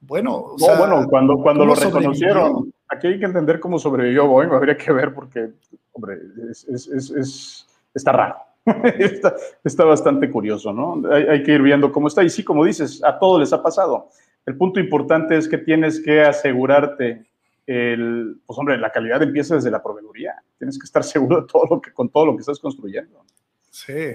bueno. 0.00 0.56
no, 0.58 0.76
bueno, 0.76 1.06
cuando, 1.08 1.38
cuando 1.38 1.64
lo 1.64 1.74
reconocieron, 1.74 2.70
aquí 2.86 3.06
hay 3.06 3.18
que 3.18 3.24
entender 3.24 3.60
cómo 3.60 3.78
sobrevivió 3.78 4.26
Boeing, 4.26 4.50
habría 4.50 4.76
que 4.76 4.92
ver 4.92 5.14
porque, 5.14 5.52
hombre, 5.92 6.18
es, 6.50 7.66
está 7.94 8.12
raro. 8.12 8.36
está, 9.64 9.84
bastante 9.86 10.30
curioso, 10.30 10.70
¿no? 10.70 11.02
Hay, 11.10 11.22
hay, 11.22 11.42
que 11.42 11.52
ir 11.52 11.62
viendo 11.62 11.90
cómo 11.90 12.08
está. 12.08 12.22
Y 12.22 12.28
sí, 12.28 12.44
como 12.44 12.62
dices, 12.66 13.02
a 13.02 13.18
todos 13.18 13.40
les 13.40 13.54
ha 13.54 13.62
pasado. 13.62 14.10
El 14.44 14.58
punto 14.58 14.80
importante 14.80 15.38
es 15.38 15.48
que 15.48 15.56
tienes 15.56 15.98
que 15.98 16.20
asegurarte 16.20 17.27
el, 17.68 18.40
pues 18.46 18.58
hombre, 18.58 18.78
la 18.78 18.90
calidad 18.90 19.22
empieza 19.22 19.54
desde 19.54 19.70
la 19.70 19.82
proveeduría. 19.82 20.42
Tienes 20.56 20.78
que 20.78 20.86
estar 20.86 21.04
seguro 21.04 21.42
de 21.42 21.46
todo 21.46 21.66
lo 21.68 21.80
que, 21.80 21.92
con 21.92 22.08
todo 22.08 22.26
lo 22.26 22.34
que 22.34 22.40
estás 22.40 22.58
construyendo. 22.58 23.24
Sí, 23.70 24.14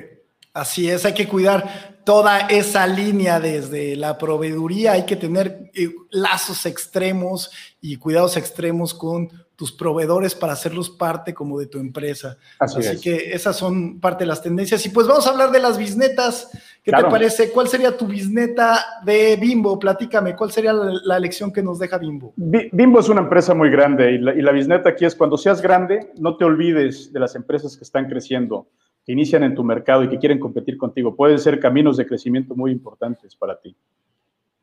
así 0.53 0.89
es, 0.89 1.05
hay 1.05 1.13
que 1.13 1.27
cuidar 1.27 2.01
toda 2.03 2.39
esa 2.47 2.87
línea 2.87 3.39
desde 3.39 3.95
la 3.95 4.17
proveeduría, 4.17 4.93
hay 4.93 5.05
que 5.05 5.15
tener 5.15 5.71
eh, 5.75 5.93
lazos 6.09 6.65
extremos 6.65 7.51
y 7.79 7.97
cuidados 7.97 8.35
extremos 8.37 8.93
con 8.93 9.29
tus 9.55 9.71
proveedores 9.71 10.33
para 10.33 10.53
hacerlos 10.53 10.89
parte 10.89 11.33
como 11.33 11.59
de 11.59 11.67
tu 11.67 11.77
empresa. 11.77 12.37
Así, 12.59 12.99
que 12.99 13.33
esas 13.33 13.55
son 13.55 13.99
parte 13.99 14.23
de 14.23 14.27
las 14.27 14.41
tendencias. 14.41 14.83
Y 14.85 14.89
pues 14.89 15.07
vamos 15.07 15.27
a 15.27 15.29
hablar 15.29 15.51
de 15.51 15.59
las 15.59 15.77
bisnetas. 15.77 16.49
¿Qué 16.83 16.91
te 16.91 17.03
parece? 17.05 17.49
¿Cuál 17.49 17.69
sería 17.69 17.95
tu 17.95 18.05
bisneta 18.05 19.01
de 19.05 19.37
Bimbo? 19.37 19.79
Platícame, 19.79 20.35
¿cuál 20.35 20.51
sería 20.51 20.73
la, 20.73 21.17
lección 21.17 21.53
que 21.53 21.63
nos 21.63 21.79
deja 21.79 21.97
Bimbo? 21.97 22.33
Bimbo 22.35 22.99
es 22.99 23.07
una 23.07 23.21
empresa 23.21 23.53
muy 23.53 23.69
grande 23.69 24.11
y 24.11 24.17
la, 24.17 24.35
y 24.35 24.41
la 24.41 24.51
bisneta 24.51 24.89
aquí 24.89 25.05
es 25.05 25.15
cuando 25.15 25.37
seas 25.37 25.61
grande, 25.61 26.11
no 26.17 26.35
te 26.35 26.43
olvides 26.43 27.13
de 27.13 27.19
las 27.21 27.35
empresas 27.35 27.77
que 27.77 27.85
están 27.85 28.09
creciendo, 28.09 28.67
que 29.05 29.13
inician 29.13 29.43
en 29.43 29.55
tu 29.55 29.63
mercado 29.63 30.03
y 30.03 30.09
que 30.09 30.19
quieren 30.19 30.39
competir 30.39 30.77
contigo. 30.77 31.15
Pueden 31.15 31.39
ser 31.39 31.61
caminos 31.61 31.95
de 31.95 32.05
crecimiento 32.05 32.53
muy 32.53 32.71
importantes 32.71 33.33
para 33.33 33.57
ti. 33.61 33.73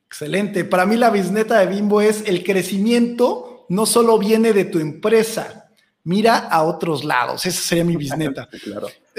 Excelente. 0.06 0.64
Para 0.64 0.84
mí 0.84 0.96
la 0.96 1.08
bisneta 1.08 1.58
de 1.60 1.74
Bimbo 1.74 2.02
es 2.02 2.28
el 2.28 2.44
crecimiento 2.44 3.50
no 3.70 3.86
solo 3.86 4.18
viene 4.18 4.52
de 4.52 4.64
tu 4.64 4.80
empresa, 4.80 5.59
mira 6.04 6.38
a 6.38 6.62
otros 6.62 7.04
lados. 7.04 7.44
Esa 7.46 7.60
sería 7.62 7.84
mi 7.84 7.96
bisneta. 7.96 8.48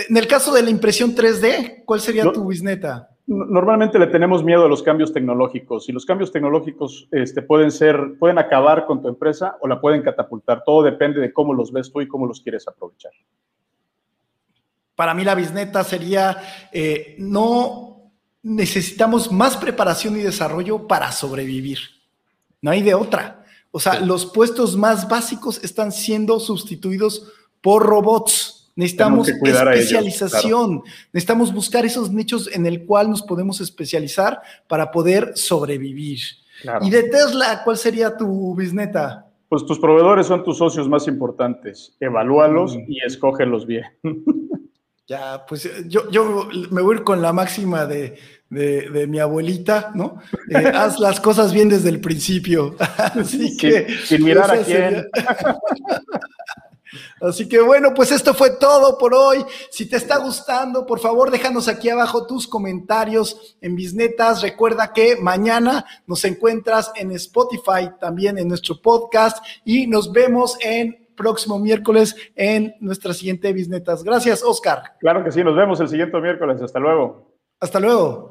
En 0.10 0.18
el 0.18 0.26
caso 0.26 0.54
de 0.54 0.64
la 0.64 0.70
impresión 0.70 1.14
3D, 1.14 1.84
¿cuál 1.86 2.00
sería 2.00 2.32
tu 2.32 2.48
bisneta? 2.48 3.10
Normalmente 3.28 4.00
le 4.00 4.08
tenemos 4.08 4.44
miedo 4.44 4.66
a 4.66 4.70
los 4.70 4.82
cambios 4.82 5.14
tecnológicos 5.14 5.88
y 5.90 5.92
los 5.92 6.06
cambios 6.06 6.32
tecnológicos 6.32 7.08
este, 7.12 7.42
pueden 7.42 7.72
ser, 7.72 8.16
pueden 8.18 8.40
acabar 8.40 8.86
con 8.86 9.02
tu 9.02 9.10
empresa 9.10 9.58
o 9.60 9.68
la 9.68 9.80
pueden 9.80 10.02
catapultar. 10.02 10.64
Todo 10.66 10.84
depende 10.84 11.20
de 11.20 11.32
cómo 11.32 11.54
los 11.54 11.72
ves 11.72 11.92
tú 11.92 12.02
y 12.02 12.08
cómo 12.08 12.26
los 12.26 12.42
quieres 12.42 12.68
aprovechar. 12.68 13.12
Para 14.96 15.14
mí 15.14 15.24
la 15.24 15.36
bisneta 15.36 15.84
sería 15.84 16.38
eh, 16.72 17.16
no 17.20 18.12
necesitamos 18.44 19.32
más 19.32 19.56
preparación 19.58 20.18
y 20.18 20.22
desarrollo 20.22 20.88
para 20.88 21.12
sobrevivir. 21.12 21.80
no 22.62 22.72
hay 22.72 22.82
de 22.82 22.94
otra. 22.96 23.41
O 23.72 23.80
sea, 23.80 24.00
los 24.02 24.26
puestos 24.26 24.76
más 24.76 25.08
básicos 25.08 25.64
están 25.64 25.92
siendo 25.92 26.40
sustituidos 26.40 27.32
por 27.62 27.86
robots. 27.86 28.72
Necesitamos 28.76 29.28
especialización, 29.28 30.84
necesitamos 31.12 31.54
buscar 31.54 31.86
esos 31.86 32.10
nichos 32.12 32.50
en 32.54 32.66
el 32.66 32.86
cual 32.86 33.10
nos 33.10 33.22
podemos 33.22 33.60
especializar 33.60 34.42
para 34.68 34.92
poder 34.92 35.34
sobrevivir. 35.36 36.20
Y 36.82 36.90
de 36.90 37.04
Tesla, 37.04 37.62
¿cuál 37.64 37.78
sería 37.78 38.16
tu 38.16 38.56
bisneta? 38.56 39.28
Pues 39.50 39.66
tus 39.66 39.80
proveedores 39.80 40.28
son 40.28 40.44
tus 40.44 40.58
socios 40.58 40.88
más 40.88 41.08
importantes. 41.08 41.96
Evalúalos 42.00 42.78
mm. 42.78 42.86
y 42.88 43.00
escógelos 43.06 43.66
bien. 43.66 43.84
Ya, 45.12 45.46
pues 45.46 45.70
yo, 45.88 46.10
yo 46.10 46.48
me 46.70 46.82
voy 46.82 46.96
a 46.96 47.00
ir 47.00 47.04
con 47.04 47.22
la 47.22 47.34
máxima 47.34 47.86
de, 47.86 48.18
mi 48.50 49.20
abuelita, 49.20 49.92
¿no? 49.94 50.22
Eh, 50.50 50.56
haz 50.74 51.00
las 51.00 51.20
cosas 51.20 51.52
bien 51.52 51.68
desde 51.68 51.90
el 51.90 52.00
principio. 52.00 52.78
Así 52.98 53.58
que. 53.58 53.88
Sin 54.06 54.24
mirar 54.24 54.50
a 54.50 54.64
quién. 54.64 55.10
Así 57.22 57.50
que 57.50 57.60
bueno, 57.60 57.94
pues 57.94 58.14
esto 58.14 58.34
fue 58.34 58.52
todo 58.52 58.98
por 58.98 59.14
hoy. 59.14 59.44
Si 59.70 59.86
te 59.86 59.98
está 59.98 60.18
gustando, 60.18 60.86
por 60.86 61.02
favor, 61.02 61.30
déjanos 61.30 61.68
aquí 61.68 61.90
abajo 61.90 62.26
tus 62.26 62.48
comentarios 62.48 63.58
en 63.60 63.76
Bisnetas. 63.76 64.42
Recuerda 64.42 64.94
que 64.94 65.18
mañana 65.18 65.86
nos 66.08 66.24
encuentras 66.24 66.90
en 66.96 67.12
Spotify, 67.12 67.90
también 68.00 68.38
en 68.38 68.48
nuestro 68.48 68.82
podcast 68.82 69.44
y 69.66 69.88
nos 69.88 70.14
vemos 70.14 70.58
en 70.62 71.01
próximo 71.22 71.60
miércoles 71.60 72.16
en 72.36 72.74
nuestra 72.80 73.14
siguiente 73.14 73.54
Bisnetas. 73.54 74.04
Gracias, 74.04 74.44
Oscar. 74.44 74.82
Claro 75.00 75.24
que 75.24 75.32
sí, 75.32 75.44
nos 75.44 75.56
vemos 75.56 75.80
el 75.80 75.88
siguiente 75.88 76.20
miércoles. 76.20 76.62
Hasta 76.62 76.80
luego. 76.80 77.38
Hasta 77.60 77.80
luego. 77.80 78.31